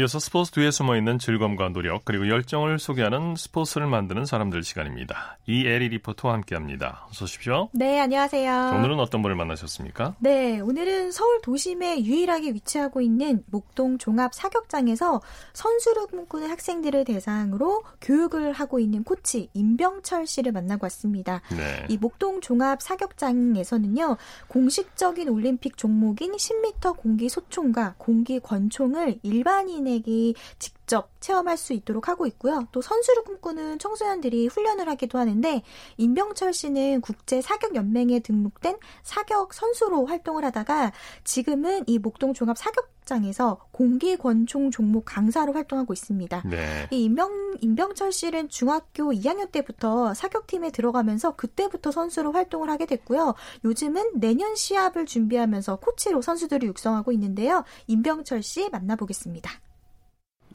이어서 0.00 0.18
스포츠 0.18 0.50
뒤에 0.52 0.70
숨어있는 0.70 1.18
즐거움과 1.18 1.68
노력 1.74 2.06
그리고 2.06 2.26
열정을 2.26 2.78
소개하는 2.78 3.34
스포츠를 3.36 3.86
만드는 3.86 4.24
사람들 4.24 4.62
시간입니다. 4.62 5.36
이에리 5.46 5.90
리포터와 5.90 6.32
함께합니다. 6.32 7.06
어서 7.10 7.26
오십시오. 7.26 7.68
네, 7.72 8.00
안녕하세요. 8.00 8.76
오늘은 8.78 8.98
어떤 8.98 9.20
분을 9.20 9.36
만나셨습니까? 9.36 10.16
네, 10.20 10.58
오늘은 10.60 11.12
서울 11.12 11.42
도심에 11.42 12.02
유일하게 12.02 12.52
위치하고 12.52 13.02
있는 13.02 13.42
목동 13.50 13.98
종합 13.98 14.32
사격장에서 14.32 15.20
선수를 15.52 16.06
꿈꾸는 16.06 16.48
학생들을 16.48 17.04
대상으로 17.04 17.82
교육을 18.00 18.52
하고 18.52 18.78
있는 18.80 19.04
코치 19.04 19.50
임병철 19.52 20.26
씨를 20.26 20.52
만나고 20.52 20.86
왔습니다. 20.86 21.42
네. 21.50 21.84
이 21.90 21.98
목동 21.98 22.40
종합 22.40 22.80
사격장에서는요, 22.80 24.16
공식적인 24.48 25.28
올림픽 25.28 25.76
종목인 25.76 26.32
10m 26.32 26.96
공기 26.96 27.28
소총과 27.28 27.96
공기 27.98 28.40
권총을 28.40 29.18
일반인 29.22 29.89
의 29.90 30.00
선생님에게 30.00 30.34
직접 30.58 31.10
체험할 31.20 31.56
수 31.56 31.72
있도록 31.72 32.08
하고 32.08 32.26
있고요. 32.26 32.66
또 32.72 32.80
선수를 32.80 33.24
꿈꾸는 33.24 33.78
청소년들이 33.78 34.46
훈련을 34.46 34.88
하기도 34.88 35.18
하는데 35.18 35.62
임병철 35.96 36.52
씨는 36.52 37.00
국제 37.00 37.42
사격 37.42 37.74
연맹에 37.74 38.20
등록된 38.20 38.78
사격 39.02 39.52
선수로 39.52 40.06
활동을 40.06 40.44
하다가 40.44 40.92
지금은 41.24 41.84
이 41.86 41.98
목동 41.98 42.32
종합 42.32 42.56
사격 42.56 42.90
장에서 43.04 43.58
공기 43.72 44.16
권총 44.16 44.70
종목 44.70 45.04
강사로 45.04 45.52
활동하고 45.52 45.92
있습니다. 45.92 46.42
네. 46.46 46.86
이 46.92 47.04
임병 47.04 47.56
임병철 47.60 48.12
씨는 48.12 48.48
중학교 48.48 49.10
2학년 49.10 49.50
때부터 49.50 50.14
사격팀에 50.14 50.70
들어가면서 50.70 51.34
그때부터 51.34 51.90
선수로 51.90 52.30
활동을 52.30 52.70
하게 52.70 52.86
됐고요. 52.86 53.34
요즘은 53.64 54.20
내년 54.20 54.54
시합을 54.54 55.06
준비하면서 55.06 55.76
코치로 55.76 56.22
선수들을 56.22 56.68
육성하고 56.68 57.10
있는데요. 57.12 57.64
임병철 57.88 58.44
씨 58.44 58.68
만나보겠습니다. 58.70 59.50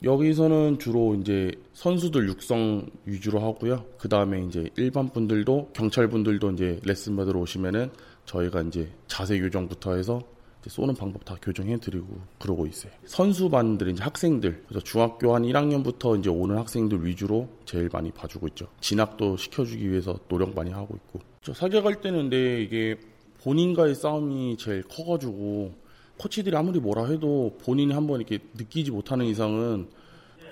여기서는 0.06 0.78
주로 0.78 1.16
이제 1.16 1.52
선수들 1.74 2.28
육성 2.28 2.86
위주로 3.06 3.40
하고요. 3.40 3.84
그 3.98 4.08
다음에 4.08 4.46
이제 4.46 4.70
일반 4.78 5.10
분들도 5.10 5.72
경찰 5.74 6.08
분들도 6.08 6.52
이제 6.52 6.80
레슨 6.84 7.16
받으러 7.16 7.40
오시면은 7.40 7.90
저희가 8.26 8.62
이제 8.62 8.88
자세 9.08 9.40
교정부터 9.40 9.96
해서 9.96 10.22
쏘는 10.68 10.96
방법 10.96 11.26
다 11.26 11.36
교정해드리고 11.42 12.08
그러고 12.40 12.68
있어요. 12.68 12.92
선수반들 13.06 13.90
이제 13.90 14.04
학생들 14.04 14.64
그래서 14.68 14.84
중학교 14.84 15.34
한 15.34 15.44
1학년부터 15.44 16.20
이제 16.20 16.30
오는 16.30 16.58
학생들 16.58 17.06
위주로 17.06 17.50
제일 17.66 17.90
많이 17.92 18.12
봐주고 18.12 18.48
있죠. 18.50 18.68
진학도 18.82 19.38
시켜주기 19.38 19.90
위해서 19.90 20.18
노력 20.28 20.56
많이 20.56 20.72
하고 20.72 20.96
있고. 20.96 21.20
저 21.42 21.54
사격할 21.54 22.02
때는 22.02 22.30
근데 22.30 22.62
이게 22.62 23.00
본인과의 23.44 23.96
싸움이 23.96 24.58
제일 24.58 24.84
커가지고 24.84 25.74
코치들이 26.18 26.56
아무리 26.56 26.80
뭐라 26.80 27.08
해도 27.08 27.58
본인이 27.64 27.94
한번 27.94 28.22
이렇게 28.22 28.40
느끼지 28.54 28.92
못하는 28.92 29.26
이상은 29.26 29.88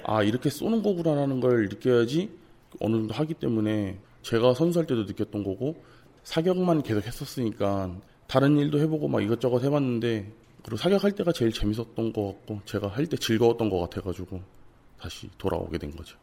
아 0.03 0.21
이렇게 0.23 0.49
쏘는 0.49 0.83
거구나라는 0.83 1.39
걸 1.39 1.69
느껴야지 1.69 2.29
어느 2.81 2.95
정도 2.95 3.13
하기 3.13 3.33
때문에 3.35 3.99
제가 4.21 4.53
선수할 4.53 4.85
때도 4.87 5.03
느꼈던 5.03 5.43
거고 5.43 5.75
사격만 6.23 6.83
계속 6.83 7.05
했었으니까 7.05 7.95
다른 8.27 8.57
일도 8.57 8.79
해보고 8.79 9.07
막 9.07 9.21
이것저것 9.21 9.63
해봤는데 9.63 10.31
그리고 10.63 10.77
사격할 10.77 11.11
때가 11.13 11.31
제일 11.33 11.51
재밌었던 11.51 12.13
것 12.13 12.25
같고 12.25 12.61
제가 12.65 12.87
할 12.87 13.05
때 13.07 13.17
즐거웠던 13.17 13.69
것 13.69 13.79
같아가지고 13.79 14.41
다시 14.99 15.29
돌아오게 15.37 15.77
된 15.77 15.91
거죠. 15.91 16.17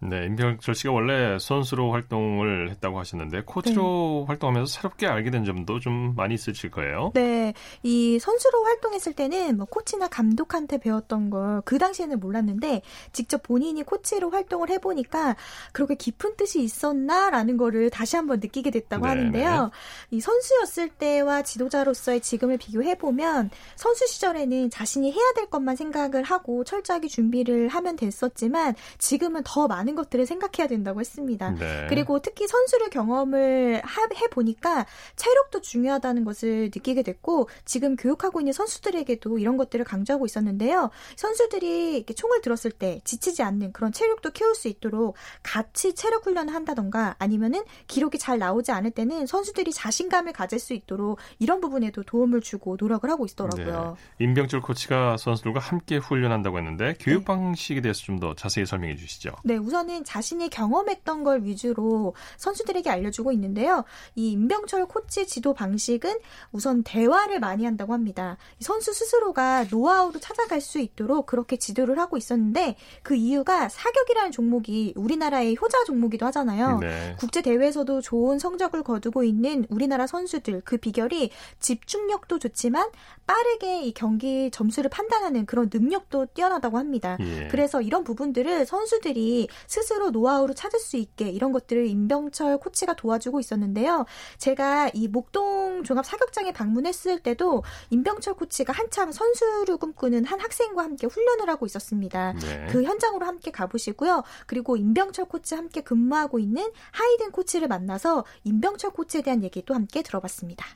네, 0.00 0.26
임병철 0.26 0.74
씨가 0.74 0.92
원래 0.92 1.38
선수로 1.38 1.92
활동을 1.92 2.70
했다고 2.70 2.98
하셨는데 2.98 3.42
코치로 3.44 4.20
네. 4.22 4.24
활동하면서 4.28 4.72
새롭게 4.72 5.06
알게 5.06 5.30
된 5.30 5.44
점도 5.44 5.80
좀 5.80 6.14
많이 6.16 6.34
있으실 6.34 6.70
거예요. 6.70 7.12
네, 7.14 7.52
이 7.82 8.18
선수로 8.18 8.64
활동했을 8.64 9.12
때는 9.12 9.56
뭐 9.56 9.66
코치나 9.66 10.08
감독한테 10.08 10.78
배웠던 10.78 11.30
걸 11.30 11.58
그 11.64 11.78
당시에는 11.78 12.20
몰랐는데 12.20 12.82
직접 13.12 13.42
본인이 13.42 13.82
코치로 13.82 14.30
활동을 14.30 14.70
해보니까 14.70 15.36
그렇게 15.72 15.94
깊은 15.94 16.36
뜻이 16.36 16.62
있었나라는 16.62 17.56
거를 17.56 17.90
다시 17.90 18.16
한번 18.16 18.40
느끼게 18.40 18.70
됐다고 18.70 19.04
네, 19.04 19.08
하는데요. 19.10 19.64
네. 19.64 20.16
이 20.16 20.20
선수였을 20.20 20.88
때와 20.88 21.42
지도자로서의 21.42 22.20
지금을 22.20 22.58
비교해 22.58 22.96
보면 22.96 23.50
선수 23.76 24.06
시절에는 24.06 24.70
자신이 24.70 25.12
해야 25.12 25.32
될 25.34 25.50
것만 25.50 25.76
생각을 25.76 26.22
하고 26.22 26.64
철저하게 26.64 27.08
준비를 27.08 27.68
하면 27.68 27.96
됐었지만 27.96 28.74
지금은 28.98 29.42
더 29.44 29.66
많은 29.66 29.87
많은 29.88 29.94
것들을 29.94 30.26
생각해야 30.26 30.68
된다고 30.68 31.00
했습니다. 31.00 31.50
네. 31.52 31.86
그리고 31.88 32.20
특히 32.20 32.46
선수를 32.46 32.90
경험을 32.90 33.82
해 33.82 34.28
보니까 34.30 34.86
체력도 35.16 35.62
중요하다는 35.62 36.24
것을 36.24 36.64
느끼게 36.66 37.02
됐고 37.02 37.48
지금 37.64 37.96
교육하고 37.96 38.40
있는 38.40 38.52
선수들에게도 38.52 39.38
이런 39.38 39.56
것들을 39.56 39.84
강조하고 39.84 40.26
있었는데요. 40.26 40.90
선수들이 41.16 41.96
이렇게 41.96 42.14
총을 42.14 42.42
들었을 42.42 42.70
때 42.70 43.00
지치지 43.04 43.42
않는 43.42 43.72
그런 43.72 43.92
체력도 43.92 44.30
키울 44.30 44.54
수 44.54 44.68
있도록 44.68 45.16
같이 45.42 45.94
체력 45.94 46.26
훈련을 46.26 46.54
한다던가 46.54 47.16
아니면은 47.18 47.62
기록이 47.86 48.18
잘 48.18 48.38
나오지 48.38 48.72
않을 48.72 48.90
때는 48.90 49.26
선수들이 49.26 49.72
자신감을 49.72 50.32
가질 50.32 50.58
수 50.58 50.74
있도록 50.74 51.18
이런 51.38 51.60
부분에도 51.60 52.02
도움을 52.02 52.40
주고 52.40 52.76
노력을 52.78 53.08
하고 53.08 53.24
있더라고요. 53.26 53.96
네. 54.18 54.24
임병철 54.24 54.60
코치가 54.60 55.16
선수들과 55.16 55.60
함께 55.60 55.96
훈련한다고 55.96 56.58
했는데 56.58 56.94
교육 57.00 57.20
네. 57.20 57.24
방식에 57.24 57.80
대해서 57.80 58.02
좀 58.02 58.18
더 58.18 58.34
자세히 58.34 58.66
설명해 58.66 58.96
주시죠. 58.96 59.30
네, 59.44 59.56
우선 59.56 59.77
우선은 59.78 60.04
자신이 60.04 60.50
경험했던 60.50 61.22
걸 61.22 61.44
위주로 61.44 62.14
선수들에게 62.36 62.90
알려주고 62.90 63.30
있는데요. 63.32 63.84
이 64.16 64.32
임병철 64.32 64.86
코치 64.86 65.26
지도 65.26 65.54
방식은 65.54 66.18
우선 66.50 66.82
대화를 66.82 67.38
많이 67.38 67.64
한다고 67.64 67.92
합니다. 67.92 68.36
선수 68.60 68.92
스스로가 68.92 69.66
노하우로 69.70 70.18
찾아갈 70.18 70.60
수 70.60 70.80
있도록 70.80 71.26
그렇게 71.26 71.56
지도를 71.56 71.98
하고 71.98 72.16
있었는데 72.16 72.76
그 73.02 73.14
이유가 73.14 73.68
사격이라는 73.68 74.32
종목이 74.32 74.94
우리나라의 74.96 75.56
효자 75.60 75.84
종목이기도 75.84 76.26
하잖아요. 76.26 76.78
네. 76.80 77.16
국제 77.18 77.40
대회에서도 77.40 78.00
좋은 78.00 78.38
성적을 78.38 78.82
거두고 78.82 79.22
있는 79.22 79.64
우리나라 79.68 80.06
선수들 80.06 80.62
그 80.64 80.76
비결이 80.76 81.30
집중력도 81.60 82.38
좋지만 82.38 82.88
빠르게 83.26 83.82
이 83.82 83.92
경기 83.92 84.50
점수를 84.50 84.90
판단하는 84.90 85.46
그런 85.46 85.68
능력도 85.72 86.26
뛰어나다고 86.34 86.78
합니다. 86.78 87.16
예. 87.20 87.48
그래서 87.48 87.82
이런 87.82 88.02
부분들을 88.02 88.64
선수들이 88.64 89.48
스스로 89.68 90.10
노하우를 90.10 90.56
찾을 90.56 90.80
수 90.80 90.96
있게 90.96 91.28
이런 91.28 91.52
것들을 91.52 91.86
임병철 91.86 92.58
코치가 92.58 92.94
도와주고 92.94 93.38
있었는데요. 93.38 94.06
제가 94.38 94.90
이 94.94 95.06
목동 95.06 95.84
종합 95.84 96.04
사격장에 96.04 96.52
방문했을 96.52 97.20
때도 97.20 97.62
임병철 97.90 98.34
코치가 98.34 98.72
한참 98.72 99.12
선수를 99.12 99.76
꿈꾸는 99.76 100.24
한 100.24 100.40
학생과 100.40 100.82
함께 100.82 101.06
훈련을 101.06 101.48
하고 101.48 101.66
있었습니다. 101.66 102.32
네. 102.32 102.66
그 102.70 102.82
현장으로 102.82 103.26
함께 103.26 103.50
가보시고요. 103.50 104.24
그리고 104.46 104.76
임병철 104.76 105.26
코치 105.26 105.54
함께 105.54 105.82
근무하고 105.82 106.38
있는 106.38 106.68
하이든 106.90 107.30
코치를 107.30 107.68
만나서 107.68 108.24
임병철 108.44 108.90
코치에 108.90 109.20
대한 109.22 109.44
얘기도 109.44 109.74
함께 109.74 110.02
들어봤습니다. 110.02 110.66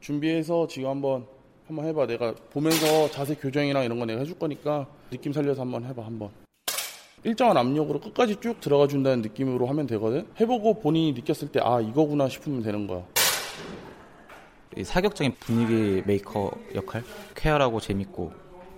준비해서 0.00 0.66
지금 0.66 0.90
한번 0.90 1.26
한번 1.66 1.86
해봐. 1.86 2.06
내가 2.06 2.34
보면서 2.50 3.08
자세 3.10 3.34
교정이랑 3.34 3.84
이런 3.84 3.98
거 3.98 4.04
내가 4.04 4.20
해줄 4.20 4.38
거니까 4.38 4.86
느낌 5.10 5.32
살려서 5.32 5.62
한번 5.62 5.84
해봐 5.84 6.04
한번. 6.04 6.30
일정한 7.24 7.56
압력으로 7.56 8.00
끝까지 8.00 8.36
쭉 8.40 8.60
들어가 8.60 8.86
준다는 8.86 9.20
느낌으로 9.22 9.66
하면 9.66 9.86
되거든. 9.86 10.26
해보고 10.40 10.80
본인이 10.80 11.12
느꼈을 11.12 11.48
때 11.52 11.60
아 11.62 11.80
이거구나 11.80 12.28
싶으면 12.28 12.62
되는 12.62 12.86
거야. 12.86 13.02
이 14.76 14.84
사격적인 14.84 15.34
분위기 15.40 16.02
메이커 16.06 16.50
역할, 16.74 17.02
쾌활하고 17.34 17.80
재밌고 17.80 18.32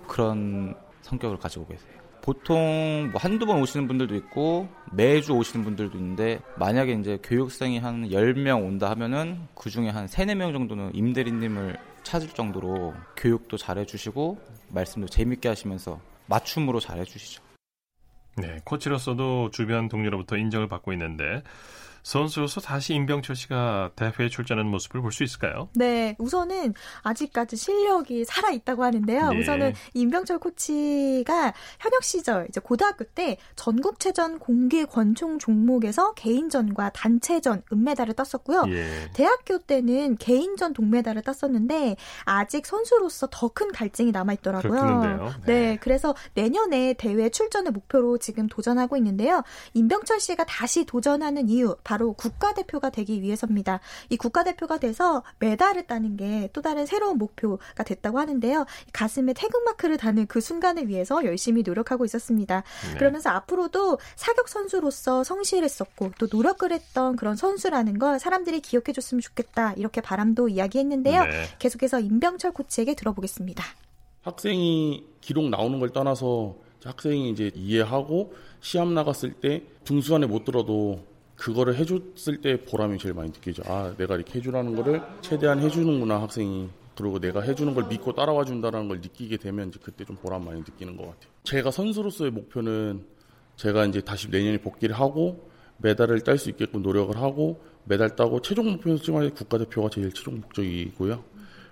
그런 0.07 0.75
성격을 1.01 1.37
가지고 1.37 1.67
계세요. 1.67 1.93
보통 2.21 3.09
뭐 3.11 3.19
한두 3.21 3.45
번 3.45 3.61
오시는 3.61 3.87
분들도 3.87 4.15
있고 4.15 4.67
매주 4.91 5.33
오시는 5.33 5.63
분들도 5.65 5.97
있는데 5.97 6.39
만약에 6.57 6.93
이제 6.93 7.19
교육생이 7.21 7.79
한 7.79 8.09
10명 8.09 8.65
온다 8.65 8.89
하면은 8.91 9.41
그 9.55 9.69
중에 9.69 9.89
한 9.89 10.07
3, 10.07 10.27
4명 10.27 10.53
정도는 10.53 10.95
임대리님을 10.95 11.77
찾을 12.03 12.29
정도로 12.29 12.93
교육도 13.17 13.57
잘해 13.57 13.85
주시고 13.85 14.37
말씀도 14.69 15.07
재밌게 15.09 15.49
하시면서 15.49 15.99
맞춤으로 16.27 16.79
잘해 16.79 17.03
주시죠. 17.03 17.43
네, 18.35 18.59
코치로서도 18.63 19.51
주변 19.51 19.89
동료로부터 19.89 20.37
인정을 20.37 20.67
받고 20.67 20.91
있는데 20.93 21.43
선수로서 22.03 22.61
다시 22.61 22.93
임병철 22.93 23.35
씨가 23.35 23.91
대회에 23.95 24.29
출전하는 24.29 24.69
모습을 24.69 25.01
볼 25.01 25.13
수 25.13 25.23
있을까요? 25.23 25.69
네, 25.75 26.15
우선은 26.19 26.73
아직까지 27.03 27.55
실력이 27.55 28.25
살아 28.25 28.49
있다고 28.51 28.83
하는데요. 28.83 29.29
네. 29.29 29.39
우선은 29.39 29.73
임병철 29.93 30.39
코치가 30.39 31.53
현역 31.79 32.03
시절 32.03 32.47
이제 32.49 32.59
고등학교 32.59 33.05
때 33.05 33.37
전국체전 33.55 34.39
공개 34.39 34.85
권총 34.85 35.39
종목에서 35.39 36.13
개인전과 36.15 36.89
단체전 36.91 37.63
은메달을 37.71 38.15
땄었고요. 38.15 38.65
예. 38.69 39.09
대학교 39.13 39.59
때는 39.59 40.17
개인전 40.17 40.73
동메달을 40.73 41.21
땄었는데 41.21 41.95
아직 42.25 42.65
선수로서 42.65 43.27
더 43.31 43.53
큰 43.53 43.71
갈증이 43.71 44.11
남아 44.11 44.33
있더라고요. 44.33 45.31
네. 45.45 45.53
네, 45.53 45.77
그래서 45.79 46.15
내년에 46.33 46.93
대회 46.93 47.29
출전을 47.29 47.71
목표로 47.71 48.17
지금 48.17 48.47
도전하고 48.47 48.97
있는데요. 48.97 49.43
임병철 49.75 50.19
씨가 50.19 50.45
다시 50.45 50.83
도전하는 50.85 51.49
이유 51.49 51.75
바로 51.93 52.13
국가대표가 52.13 52.89
되기 52.89 53.21
위해서입니다. 53.21 53.79
이 54.09 54.17
국가대표가 54.17 54.79
돼서 54.79 55.21
메달을 55.39 55.85
따는 55.85 56.17
게 56.17 56.43
또 56.53 56.61
다른 56.61 56.85
새로운 56.85 57.17
목표가 57.17 57.83
됐다고 57.83 58.19
하는데요. 58.19 58.65
가슴에 58.91 59.33
태극마크를 59.33 59.97
다는 59.97 60.25
그 60.27 60.41
순간을 60.41 60.87
위해서 60.87 61.23
열심히 61.25 61.63
노력하고 61.63 62.05
있었습니다. 62.05 62.63
네. 62.91 62.97
그러면서 62.97 63.29
앞으로도 63.29 63.99
사격 64.15 64.49
선수로서 64.49 65.23
성실했었고 65.23 66.11
또 66.19 66.27
노력을 66.31 66.71
했던 66.71 67.15
그런 67.15 67.35
선수라는 67.35 67.99
걸 67.99 68.19
사람들이 68.19 68.61
기억해 68.61 68.93
줬으면 68.93 69.21
좋겠다. 69.21 69.73
이렇게 69.73 70.01
바람도 70.01 70.49
이야기했는데요. 70.49 71.23
네. 71.23 71.45
계속해서 71.59 71.99
임병철 71.99 72.51
코치에게 72.51 72.95
들어보겠습니다. 72.95 73.63
학생이 74.21 75.05
기록 75.21 75.49
나오는 75.49 75.79
걸 75.79 75.89
떠나서 75.89 76.55
학생이 76.83 77.29
이제 77.29 77.51
이해하고 77.53 78.33
시험 78.61 78.93
나갔을 78.93 79.33
때 79.33 79.63
등수 79.83 80.15
안에 80.15 80.27
못 80.27 80.45
들어도 80.45 81.12
그거를 81.43 81.75
해줬을 81.75 82.39
때 82.41 82.63
보람이 82.63 82.97
제일 82.99 83.13
많이 83.13 83.29
느끼죠. 83.29 83.63
아, 83.65 83.93
내가 83.97 84.15
이렇게 84.15 84.39
해주라는 84.39 84.77
거를 84.77 85.01
최대한 85.19 85.59
해주는구나, 85.59 86.21
학생이. 86.21 86.69
그리고 86.95 87.19
내가 87.19 87.41
해주는 87.41 87.73
걸 87.73 87.87
믿고 87.87 88.13
따라와 88.13 88.45
준다는 88.45 88.87
걸 88.87 89.01
느끼게 89.01 89.35
되면 89.37 89.67
이제 89.67 89.77
그때 89.83 90.05
좀 90.05 90.15
보람 90.15 90.45
많이 90.45 90.59
느끼는 90.59 90.95
것 90.95 91.03
같아요. 91.03 91.33
제가 91.43 91.69
선수로서의 91.69 92.31
목표는 92.31 93.05
제가 93.57 93.85
이제 93.87 93.99
다시 93.99 94.29
내년에 94.29 94.59
복귀를 94.59 94.95
하고 94.95 95.49
메달을 95.79 96.21
딸 96.21 96.37
수 96.37 96.49
있게끔 96.49 96.81
노력을 96.81 97.13
하고 97.17 97.61
메달 97.83 98.15
따고 98.15 98.41
최종 98.41 98.71
목표는 98.71 98.97
솔직히 98.97 99.35
국가대표가 99.35 99.89
제일 99.89 100.13
최종 100.13 100.39
목적이고요. 100.39 101.21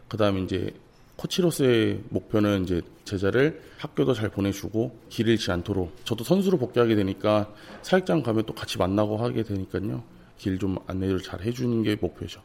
그 0.10 0.18
다음에 0.18 0.42
이제 0.42 0.74
코치로서의 1.22 2.02
목표는 2.10 2.64
이제 2.64 2.82
제자를 3.06 3.62
학교도 3.78 4.14
잘 4.14 4.30
보내주고 4.30 4.98
길 5.10 5.28
잃지 5.28 5.52
않도록 5.52 5.96
저도 6.04 6.24
선수로 6.24 6.58
복귀하게 6.58 6.96
되니까 6.96 7.54
사육장 7.84 8.24
가면 8.24 8.46
또 8.46 8.54
같이 8.56 8.78
만나고 8.80 9.18
하게 9.18 9.44
되니까요. 9.44 10.04
길 10.38 10.58
좀 10.58 10.78
안내를 10.88 11.22
잘 11.22 11.42
해주는 11.42 11.84
게 11.84 11.96
목표죠. 11.96 12.42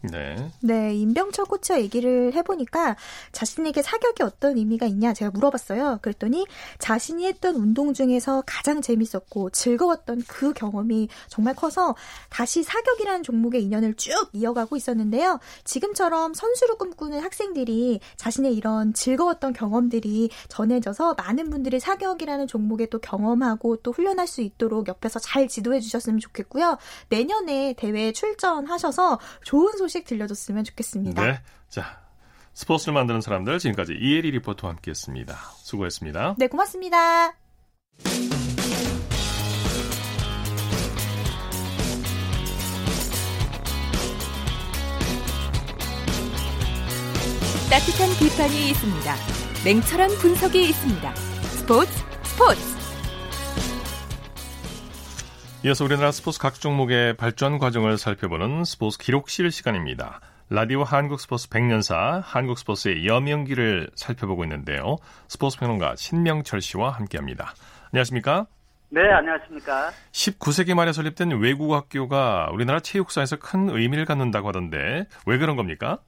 네. 0.00 0.50
네, 0.60 0.94
임병철 0.94 1.46
코치와 1.46 1.80
얘기를 1.80 2.32
해보니까 2.32 2.96
자신에게 3.32 3.82
사격이 3.82 4.22
어떤 4.22 4.56
의미가 4.56 4.86
있냐 4.86 5.12
제가 5.12 5.32
물어봤어요. 5.32 5.98
그랬더니 6.02 6.46
자신이 6.78 7.26
했던 7.26 7.56
운동 7.56 7.92
중에서 7.92 8.44
가장 8.46 8.80
재밌었고 8.80 9.50
즐거웠던 9.50 10.22
그 10.28 10.52
경험이 10.52 11.08
정말 11.28 11.54
커서 11.54 11.96
다시 12.30 12.62
사격이라는 12.62 13.24
종목의 13.24 13.62
인연을 13.64 13.94
쭉 13.94 14.12
이어가고 14.32 14.76
있었는데요. 14.76 15.40
지금처럼 15.64 16.32
선수로 16.32 16.76
꿈꾸는 16.76 17.20
학생들이 17.20 17.98
자신의 18.16 18.54
이런 18.54 18.94
즐거웠던 18.94 19.52
경험들이 19.52 20.30
전해져서 20.48 21.14
많은 21.14 21.50
분들이 21.50 21.80
사격이라는 21.80 22.46
종목에 22.46 22.86
또 22.86 23.00
경험하고 23.00 23.76
또 23.78 23.90
훈련할 23.90 24.28
수 24.28 24.42
있도록 24.42 24.86
옆에서 24.86 25.18
잘 25.18 25.48
지도해 25.48 25.80
주셨으면 25.80 26.20
좋겠고요. 26.20 26.78
내년에 27.08 27.74
대회에 27.76 28.12
출전하셔서 28.12 29.18
좋은 29.42 29.76
소식 29.76 29.87
소식 29.88 30.04
들려줬으면 30.04 30.64
좋겠습니다. 30.64 31.24
네. 31.24 31.40
자, 31.70 31.98
스포츠를 32.52 32.92
만드는 32.92 33.22
사람들 33.22 33.58
지금까지 33.58 33.94
이혜리 33.98 34.32
리포터와 34.32 34.74
함께했습니다. 34.74 35.34
수고했습니다. 35.62 36.34
네, 36.38 36.46
고맙습니다. 36.46 37.32
따뜻한 47.70 48.08
비판이 48.18 48.70
있습니다. 48.70 49.14
냉철한 49.64 50.10
분석이 50.18 50.68
있습니다. 50.68 51.14
스포츠 51.14 51.92
스포츠. 52.24 52.77
이어서 55.64 55.84
우리나라 55.84 56.12
스포츠 56.12 56.38
각 56.38 56.54
종목의 56.54 57.16
발전 57.16 57.58
과정을 57.58 57.98
살펴보는 57.98 58.62
스포츠 58.62 58.96
기록실 58.96 59.50
시간입니다. 59.50 60.20
라디오 60.50 60.84
한국 60.84 61.18
스포츠 61.18 61.48
100년사 61.48 62.22
한국 62.22 62.60
스포츠의 62.60 63.08
여명기를 63.08 63.90
살펴보고 63.96 64.44
있는데요. 64.44 64.98
스포츠 65.26 65.58
평론가 65.58 65.96
신명철 65.96 66.60
씨와 66.60 66.90
함께합니다. 66.90 67.54
안녕하십니까? 67.90 68.46
네, 68.90 69.00
안녕하십니까? 69.10 69.90
19세기 70.12 70.74
말에 70.74 70.92
설립된 70.92 71.32
외국 71.40 71.74
학교가 71.74 72.50
우리나라 72.52 72.78
체육사에서 72.78 73.40
큰 73.40 73.68
의미를 73.68 74.04
갖는다고 74.04 74.46
하던데 74.48 75.08
왜 75.26 75.38
그런 75.38 75.56
겁니까? 75.56 75.98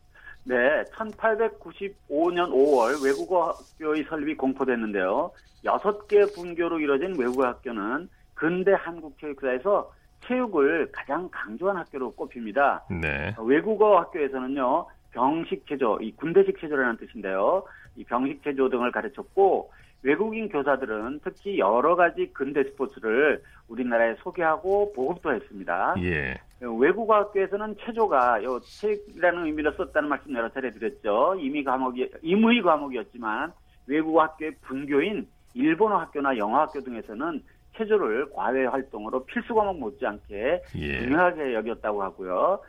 네, 0.45 0.55
1895년 0.95 2.51
5월 2.53 3.05
외국어 3.05 3.51
학교의 3.51 4.05
설립이 4.09 4.37
공포됐는데요. 4.37 5.33
6개 5.65 6.35
분교로 6.37 6.79
이뤄진 6.79 7.19
외국어 7.19 7.47
학교는 7.47 8.09
근대 8.41 8.73
한국 8.73 9.19
체육사에서 9.21 9.93
체육을 10.27 10.91
가장 10.93 11.29
강조한 11.31 11.77
학교로 11.77 12.13
꼽힙니다. 12.13 12.85
네. 12.91 13.35
외국어 13.39 13.99
학교에서는요, 14.01 14.87
병식 15.11 15.67
체조, 15.69 15.99
이 16.01 16.11
군대식 16.13 16.59
체조라는 16.59 16.97
뜻인데요. 16.97 17.65
이 17.97 18.05
병식 18.05 18.43
체조 18.43 18.71
등을 18.71 18.93
가르쳤고, 18.93 19.71
외국인 20.03 20.49
교사들은 20.49 21.21
특히 21.23 21.59
여러 21.59 21.95
가지 21.97 22.31
근대 22.33 22.65
스포츠를 22.65 23.43
우리나라에 23.69 24.15
소개하고 24.21 24.95
보급도 24.95 25.35
했습니다. 25.35 25.95
예. 25.99 26.41
외국어 26.63 27.17
학교에서는 27.17 27.77
체조가 27.85 28.43
요 28.45 28.59
체육이라는 28.61 29.45
의미로 29.45 29.73
썼다는 29.73 30.09
말씀 30.09 30.35
여러 30.35 30.49
차례 30.49 30.71
드렸죠. 30.71 31.37
이미 31.39 31.63
과목이 31.63 32.11
임의 32.23 32.63
과목이었지만 32.63 33.53
외국어 33.87 34.23
학교의 34.23 34.53
분교인 34.63 35.29
일본어 35.53 35.99
학교나 35.99 36.39
영어 36.39 36.61
학교 36.61 36.81
등에서는 36.81 37.43
체조를 37.77 38.31
과외 38.33 38.67
활동으로 38.67 39.25
필수 39.25 39.55
과목 39.55 39.79
못지않게 39.79 40.63
예. 40.77 40.99
중요하게 41.01 41.55
여겼다고 41.55 42.03
하고요. 42.03 42.61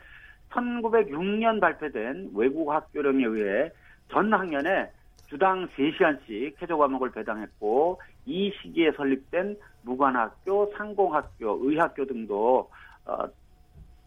1906년 0.51 1.59
발표된 1.59 2.31
외국 2.35 2.71
학교령에 2.71 3.25
의해 3.25 3.69
전 4.11 4.33
학년에 4.33 4.89
주당 5.27 5.67
3시간씩 5.69 6.59
체조 6.59 6.77
과목을 6.77 7.11
배당했고 7.11 8.01
이 8.25 8.51
시기에 8.61 8.91
설립된 8.91 9.57
무관학교, 9.83 10.71
상공학교, 10.77 11.59
의학교 11.63 12.05
등도 12.05 12.69
어, 13.05 13.17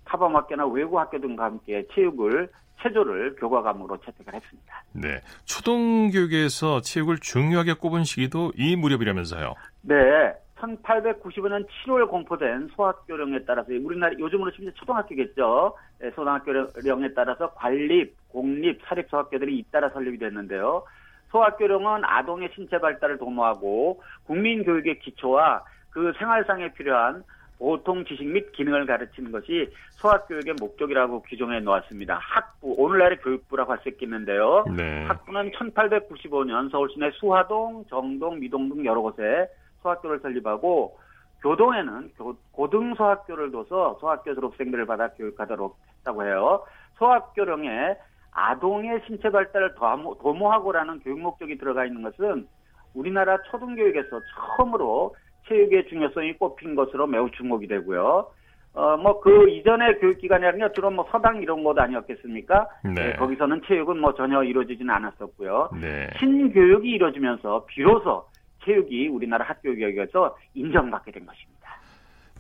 타범학교나 0.04 0.66
외국학교 0.66 1.18
등과 1.18 1.44
함께 1.44 1.84
체육을 1.94 2.50
체조를 2.82 3.36
교과 3.36 3.62
과목으로 3.62 3.98
채택을 4.04 4.34
했습니다. 4.34 4.84
네, 4.92 5.20
초등교육에서 5.46 6.82
체육을 6.82 7.18
중요하게 7.18 7.74
꼽은 7.74 8.04
시기도 8.04 8.52
이 8.56 8.76
무렵이라면서요? 8.76 9.54
네, 9.82 9.94
1895년 10.66 11.66
7월 11.66 12.08
공포된 12.08 12.68
소학교령에 12.74 13.40
따라서 13.46 13.72
우리나라 13.72 14.12
요즘으로 14.18 14.50
치면 14.52 14.72
초등학교겠죠. 14.74 15.76
네, 16.00 16.10
소등학교령에 16.10 17.14
따라서 17.14 17.52
관립, 17.54 18.16
공립, 18.28 18.80
사립 18.86 19.08
소학교들이 19.08 19.58
잇따라 19.58 19.90
설립이 19.90 20.18
됐는데요. 20.18 20.84
소학교령은 21.30 22.04
아동의 22.04 22.50
신체 22.54 22.78
발달을 22.78 23.18
도모하고 23.18 24.00
국민 24.24 24.64
교육의 24.64 25.00
기초와 25.00 25.64
그 25.90 26.12
생활상에 26.18 26.72
필요한 26.72 27.24
보통 27.58 28.04
지식 28.04 28.26
및 28.26 28.52
기능을 28.52 28.86
가르치는 28.86 29.32
것이 29.32 29.70
소학교육의 29.92 30.54
목적이라고 30.60 31.22
규정해 31.22 31.60
놓았습니다. 31.60 32.18
학부, 32.20 32.74
오늘날의 32.76 33.18
교육부라고 33.18 33.72
할 33.72 33.78
수 33.82 33.88
있겠는데요. 33.90 34.64
네. 34.76 35.04
학부는 35.04 35.52
1895년 35.52 36.70
서울 36.70 36.90
시내 36.90 37.10
수화동, 37.12 37.84
정동, 37.88 38.40
미동 38.40 38.68
등 38.68 38.84
여러 38.84 39.00
곳에 39.00 39.48
소학교를 39.84 40.20
설립하고 40.20 40.96
교동에는 41.42 42.10
고등소학교를 42.52 43.52
둬서 43.52 43.98
소학교 44.00 44.34
졸업생들을 44.34 44.86
받아 44.86 45.08
교육하도록 45.08 45.76
했다고 45.98 46.24
해요. 46.24 46.64
소학교령에 46.96 47.96
아동의 48.32 49.02
신체 49.06 49.30
발달을 49.30 49.74
도모하고라는 49.74 51.00
교육 51.00 51.20
목적이 51.20 51.58
들어가 51.58 51.84
있는 51.84 52.02
것은 52.02 52.48
우리나라 52.94 53.36
초등교육에서 53.50 54.20
처음으로 54.56 55.14
체육의 55.46 55.88
중요성이 55.88 56.32
꼽힌 56.34 56.74
것으로 56.74 57.06
매우 57.06 57.30
주목이 57.30 57.66
되고요. 57.66 58.26
어, 58.72 58.96
뭐, 58.96 59.20
그 59.20 59.48
이전의 59.50 60.00
교육기관이라는 60.00 60.58
게 60.58 60.72
주로 60.74 60.90
뭐 60.90 61.06
서당 61.12 61.40
이런 61.42 61.62
것 61.62 61.78
아니었겠습니까? 61.78 62.68
네. 62.82 62.92
네, 62.92 63.12
거기서는 63.16 63.62
체육은 63.66 64.00
뭐 64.00 64.14
전혀 64.14 64.42
이루어지지는 64.42 64.92
않았었고요. 64.92 65.70
네. 65.80 66.10
신교육이 66.18 66.90
이루어지면서 66.90 67.66
비로소 67.66 68.26
체육이 68.64 69.08
우리나라 69.08 69.44
학교 69.44 69.74
교육에서 69.74 70.36
인정받게 70.54 71.12
된 71.12 71.26
것입니다. 71.26 71.54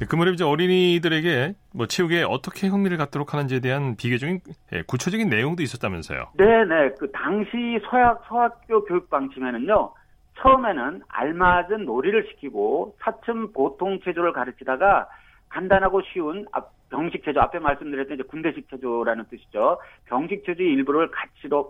네, 0.00 0.06
그 0.08 0.16
무렵 0.16 0.34
이제 0.34 0.42
어린이들에게 0.42 1.54
뭐 1.72 1.86
체육에 1.86 2.24
어떻게 2.24 2.66
흥미를 2.66 2.96
갖도록 2.96 3.32
하는지에 3.32 3.60
대한 3.60 3.96
비교적인 3.96 4.40
예, 4.72 4.82
구체적인 4.82 5.28
내용도 5.28 5.62
있었다면서요? 5.62 6.32
네 6.36 6.64
네. 6.64 6.90
그 6.98 7.10
당시 7.12 7.78
서학 7.88 8.24
서학교 8.26 8.84
교육 8.84 9.08
방침에는요. 9.08 9.92
처음에는 10.40 11.02
알맞은 11.06 11.84
놀이를 11.84 12.26
시키고 12.30 12.96
사춘 13.00 13.52
보통 13.52 14.00
체조를 14.04 14.32
가르치다가 14.32 15.08
간단하고 15.48 16.02
쉬운 16.12 16.44
병식 16.90 17.24
체조 17.24 17.40
앞에 17.40 17.60
말씀드렸던 17.60 18.14
이제 18.14 18.22
군대식 18.24 18.68
체조라는 18.70 19.26
뜻이죠. 19.30 19.78
병식 20.06 20.44
체조의 20.44 20.72
일부를 20.72 21.10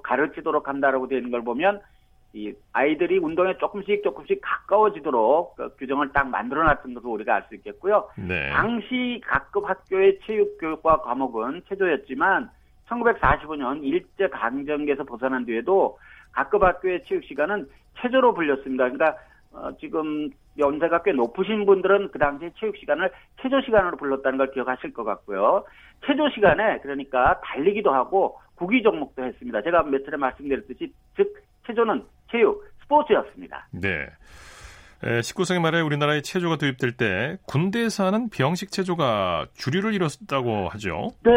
가르치도록 0.02 0.66
한다라고 0.68 1.09
되어 1.09 1.18
있는 1.18 1.30
걸 1.30 1.42
보면 1.44 1.80
이 2.35 2.53
아이들이 2.72 3.18
운동에 3.18 3.57
조금씩 3.59 4.03
조금씩 4.03 4.41
가까워지도록 4.43 5.55
그 5.55 5.76
규정을 5.76 6.12
딱 6.12 6.28
만들어놨던 6.28 6.95
것을 6.95 7.09
우리가 7.09 7.37
알 7.37 7.45
수 7.49 7.55
있겠고요. 7.55 8.09
네. 8.16 8.51
당시 8.51 9.20
각급 9.24 9.68
학교의 9.68 10.18
체육 10.26 10.59
교육과 10.59 11.03
과목은 11.03 11.62
체조였지만 11.68 12.51
1945년 12.89 13.85
일제 13.85 14.28
강점기에서 14.28 15.05
벗어난 15.05 15.45
뒤에도 15.47 15.99
각급 16.32 16.64
학교의 16.64 17.05
체육 17.05 17.24
시간은 17.24 17.68
체조로 18.01 18.35
불렸습니다. 18.35 18.91
그러니까 18.91 19.16
어, 19.53 19.70
지금 19.78 20.30
연세가 20.59 21.03
꽤 21.03 21.12
높으신 21.12 21.66
분들은 21.66 22.11
그 22.11 22.18
당시에 22.18 22.51
체육 22.59 22.76
시간을 22.76 23.11
체조 23.41 23.61
시간으로 23.61 23.97
불렀다는 23.97 24.39
걸 24.39 24.51
기억하실 24.51 24.93
것 24.93 25.05
같고요. 25.05 25.64
체조 26.05 26.28
시간에 26.30 26.80
그러니까 26.80 27.41
달리기도 27.45 27.93
하고 27.93 28.41
구기 28.57 28.82
종목도 28.82 29.22
했습니다. 29.22 29.62
제가 29.62 29.85
몇 29.85 30.05
차례 30.05 30.16
말씀드렸듯이 30.16 30.93
즉 31.16 31.43
체조는 31.66 32.04
체육 32.30 32.64
스포츠였습니다. 32.82 33.68
네. 33.72 34.06
19세기 35.02 35.60
말에 35.60 35.80
우리나라에 35.82 36.22
체조가 36.22 36.56
도입될 36.56 36.92
때 36.92 37.36
군대에서 37.46 38.06
하는 38.06 38.30
병식 38.30 38.70
체조가 38.70 39.46
주류를 39.52 39.92
이뤘다고 39.92 40.68
하죠. 40.70 41.08
네, 41.22 41.30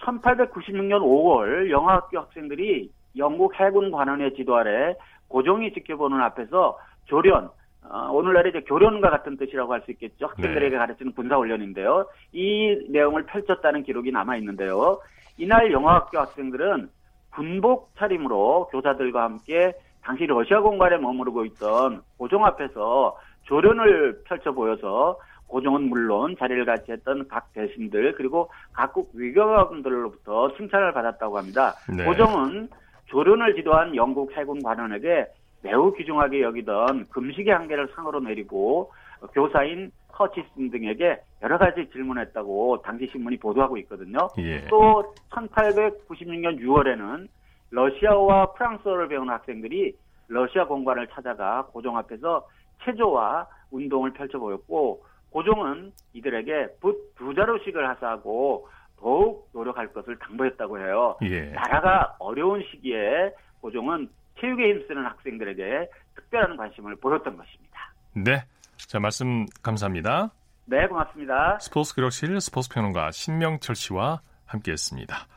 1896년 0.00 1.00
5월 1.02 1.70
영화학교 1.70 2.18
학생들이 2.18 2.90
영국 3.16 3.54
해군 3.60 3.90
관원의 3.90 4.34
지도 4.36 4.56
아래 4.56 4.94
고종이 5.28 5.72
지켜보는 5.74 6.18
앞에서 6.20 6.78
조련, 7.06 7.50
어, 7.82 8.10
오늘날의 8.12 8.50
이제 8.50 8.60
교련과 8.60 9.10
같은 9.10 9.36
뜻이라고 9.36 9.72
할 9.72 9.82
수 9.84 9.90
있겠죠. 9.90 10.26
학생들에게 10.26 10.70
네. 10.70 10.76
가르치는 10.76 11.12
군사훈련인데요. 11.12 12.06
이 12.32 12.86
내용을 12.88 13.26
펼쳤다는 13.26 13.82
기록이 13.82 14.12
남아 14.12 14.36
있는데요. 14.36 15.00
이날 15.36 15.72
영화학교 15.72 16.18
학생들은 16.18 16.88
군복 17.34 17.92
차림으로 17.96 18.68
교사들과 18.70 19.24
함께 19.24 19.72
당시 20.02 20.26
러시아 20.26 20.60
공간에 20.60 20.96
머무르고 20.96 21.44
있던 21.46 22.02
고종 22.18 22.44
앞에서 22.44 23.16
조련을 23.44 24.22
펼쳐 24.24 24.52
보여서 24.52 25.18
고종은 25.46 25.88
물론 25.88 26.36
자리를 26.38 26.64
같이 26.64 26.92
했던 26.92 27.26
각 27.28 27.52
대신들 27.52 28.14
그리고 28.14 28.50
각국 28.72 29.10
위교관들로부터 29.14 30.56
칭찬을 30.56 30.92
받았다고 30.92 31.38
합니다. 31.38 31.74
네. 31.96 32.04
고종은 32.04 32.68
조련을 33.06 33.56
지도한 33.56 33.96
영국 33.96 34.32
해군 34.36 34.62
관원에게 34.62 35.26
매우 35.62 35.92
귀중하게 35.92 36.42
여기던 36.42 37.06
금식의 37.10 37.52
한계를 37.52 37.88
상으로 37.94 38.20
내리고 38.20 38.92
교사인 39.34 39.90
허치슨 40.20 40.70
등에게 40.70 41.20
여러 41.42 41.58
가지 41.58 41.88
질문했다고 41.90 42.82
당시 42.82 43.08
신문이 43.10 43.38
보도하고 43.38 43.78
있거든요. 43.78 44.28
예. 44.38 44.66
또 44.68 45.14
1896년 45.30 46.60
6월에는 46.60 47.28
러시아와 47.70 48.52
프랑스어를 48.52 49.08
배우는 49.08 49.32
학생들이 49.32 49.96
러시아 50.28 50.66
공관을 50.66 51.08
찾아가 51.08 51.66
고종 51.72 51.96
앞에서 51.96 52.46
체조와 52.84 53.46
운동을 53.70 54.12
펼쳐 54.12 54.38
보였고 54.38 55.04
고종은 55.30 55.92
이들에게 56.12 56.76
붓 56.80 57.10
두 57.20 57.34
자루씩을 57.34 57.86
하사하고 57.90 58.66
더욱 58.98 59.48
노력할 59.52 59.92
것을 59.92 60.18
당부했다고 60.18 60.78
해요. 60.78 61.16
예. 61.22 61.50
나라가 61.50 62.16
어려운 62.18 62.62
시기에 62.70 63.32
고종은 63.60 64.08
체육에 64.40 64.70
힘쓰는 64.70 65.04
학생들에게 65.04 65.90
특별한 66.16 66.56
관심을 66.56 66.96
보였던 66.96 67.36
것입니다. 67.36 67.92
네. 68.14 68.42
자, 68.90 68.98
말씀 68.98 69.46
감사합니다. 69.62 70.32
네, 70.64 70.88
고맙습니다. 70.88 71.60
스포츠 71.60 71.94
기록실 71.94 72.40
스포츠 72.40 72.68
평론가 72.70 73.12
신명철 73.12 73.76
씨와 73.76 74.20
함께했습니다. 74.46 75.28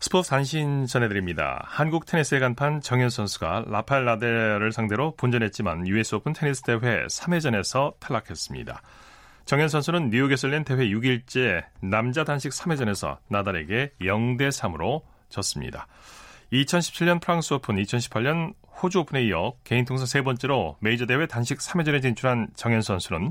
스포츠 0.00 0.28
단신 0.28 0.84
전해드립니다. 0.84 1.62
한국 1.64 2.04
테니스의 2.04 2.42
간판 2.42 2.82
정현 2.82 3.08
선수가 3.08 3.64
라파엘 3.68 4.04
나델을 4.04 4.70
상대로 4.72 5.16
본전했지만 5.16 5.88
US 5.88 6.16
오픈 6.16 6.34
테니스 6.34 6.60
대회 6.60 7.06
3회전에서 7.06 7.98
탈락했습니다. 8.00 8.82
정현 9.46 9.68
선수는 9.68 10.10
뉴욕에서 10.10 10.48
열린 10.48 10.64
대회 10.64 10.88
6일째 10.88 11.64
남자 11.80 12.22
단식 12.22 12.52
3회전에서 12.52 13.16
나달에게 13.28 13.92
0대 14.02 14.50
3으로 14.50 15.04
졌습니다. 15.30 15.86
2017년 16.52 17.20
프랑스 17.20 17.54
오픈, 17.54 17.76
2018년 17.76 18.54
호주 18.80 19.00
오픈에 19.00 19.24
이어 19.24 19.54
개인 19.64 19.84
통산 19.84 20.06
세 20.06 20.22
번째로 20.22 20.76
메이저 20.80 21.04
대회 21.04 21.26
단식 21.26 21.58
3회전에 21.58 22.00
진출한 22.00 22.48
정현 22.54 22.80
선수는 22.80 23.30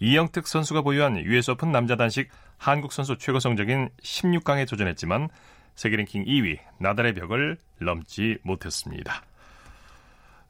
이형택 0.00 0.46
선수가 0.46 0.82
보유한 0.82 1.16
US 1.18 1.52
오픈 1.52 1.70
남자 1.70 1.96
단식 1.96 2.28
한국 2.58 2.92
선수 2.92 3.18
최고 3.18 3.38
성적인 3.38 3.90
16강에 4.02 4.68
도전했지만 4.68 5.28
세계 5.74 5.96
랭킹 5.96 6.24
2위 6.24 6.58
나달의 6.78 7.14
벽을 7.14 7.58
넘지 7.80 8.38
못했습니다. 8.42 9.22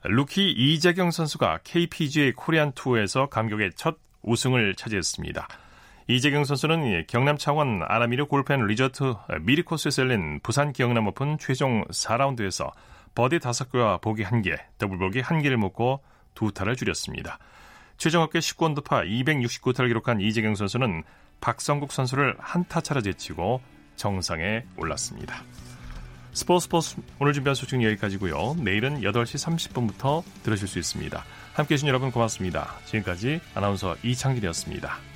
루키 0.04 0.52
이재경 0.52 1.10
선수가 1.10 1.60
KPGA 1.64 2.32
코리안 2.32 2.72
투어에서 2.72 3.28
감격의 3.28 3.72
첫 3.74 3.98
우승을 4.22 4.76
차지했습니다. 4.76 5.48
이재경 6.08 6.44
선수는 6.44 7.04
경남 7.08 7.36
창원 7.36 7.82
아라미르 7.82 8.26
골프앤 8.26 8.64
리조트 8.66 9.14
미르코스에서 9.40 10.02
열린 10.02 10.38
부산 10.40 10.72
경남 10.72 11.08
오픈 11.08 11.36
최종 11.38 11.84
4라운드에서 11.86 12.70
버디 13.16 13.38
5개와 13.40 14.00
보기 14.00 14.22
1개, 14.22 14.56
더블 14.78 14.98
보기 14.98 15.22
1개를 15.22 15.56
먹고 15.56 16.00
두 16.34 16.52
타를 16.52 16.76
줄였습니다. 16.76 17.38
최종 17.96 18.22
합계 18.22 18.38
19언더파 18.38 19.08
269타를 19.08 19.88
기록한 19.88 20.20
이재경 20.20 20.54
선수는 20.54 21.02
박성국 21.40 21.90
선수를 21.90 22.36
한 22.38 22.64
타 22.68 22.80
차로 22.80 23.00
제치고 23.02 23.60
정상에 23.96 24.64
올랐습니다. 24.76 25.42
스포츠 26.32 26.64
스포츠 26.64 26.96
오늘 27.18 27.32
준비한 27.32 27.54
소식은 27.56 27.82
여기까지고요. 27.82 28.56
내일은 28.58 29.00
8시 29.00 29.72
30분부터 29.72 30.22
들으실 30.44 30.68
수 30.68 30.78
있습니다. 30.78 31.24
함께해 31.54 31.76
주신 31.76 31.88
여러분 31.88 32.12
고맙습니다. 32.12 32.74
지금까지 32.84 33.40
아나운서 33.54 33.96
이창진이었습니다. 34.04 35.15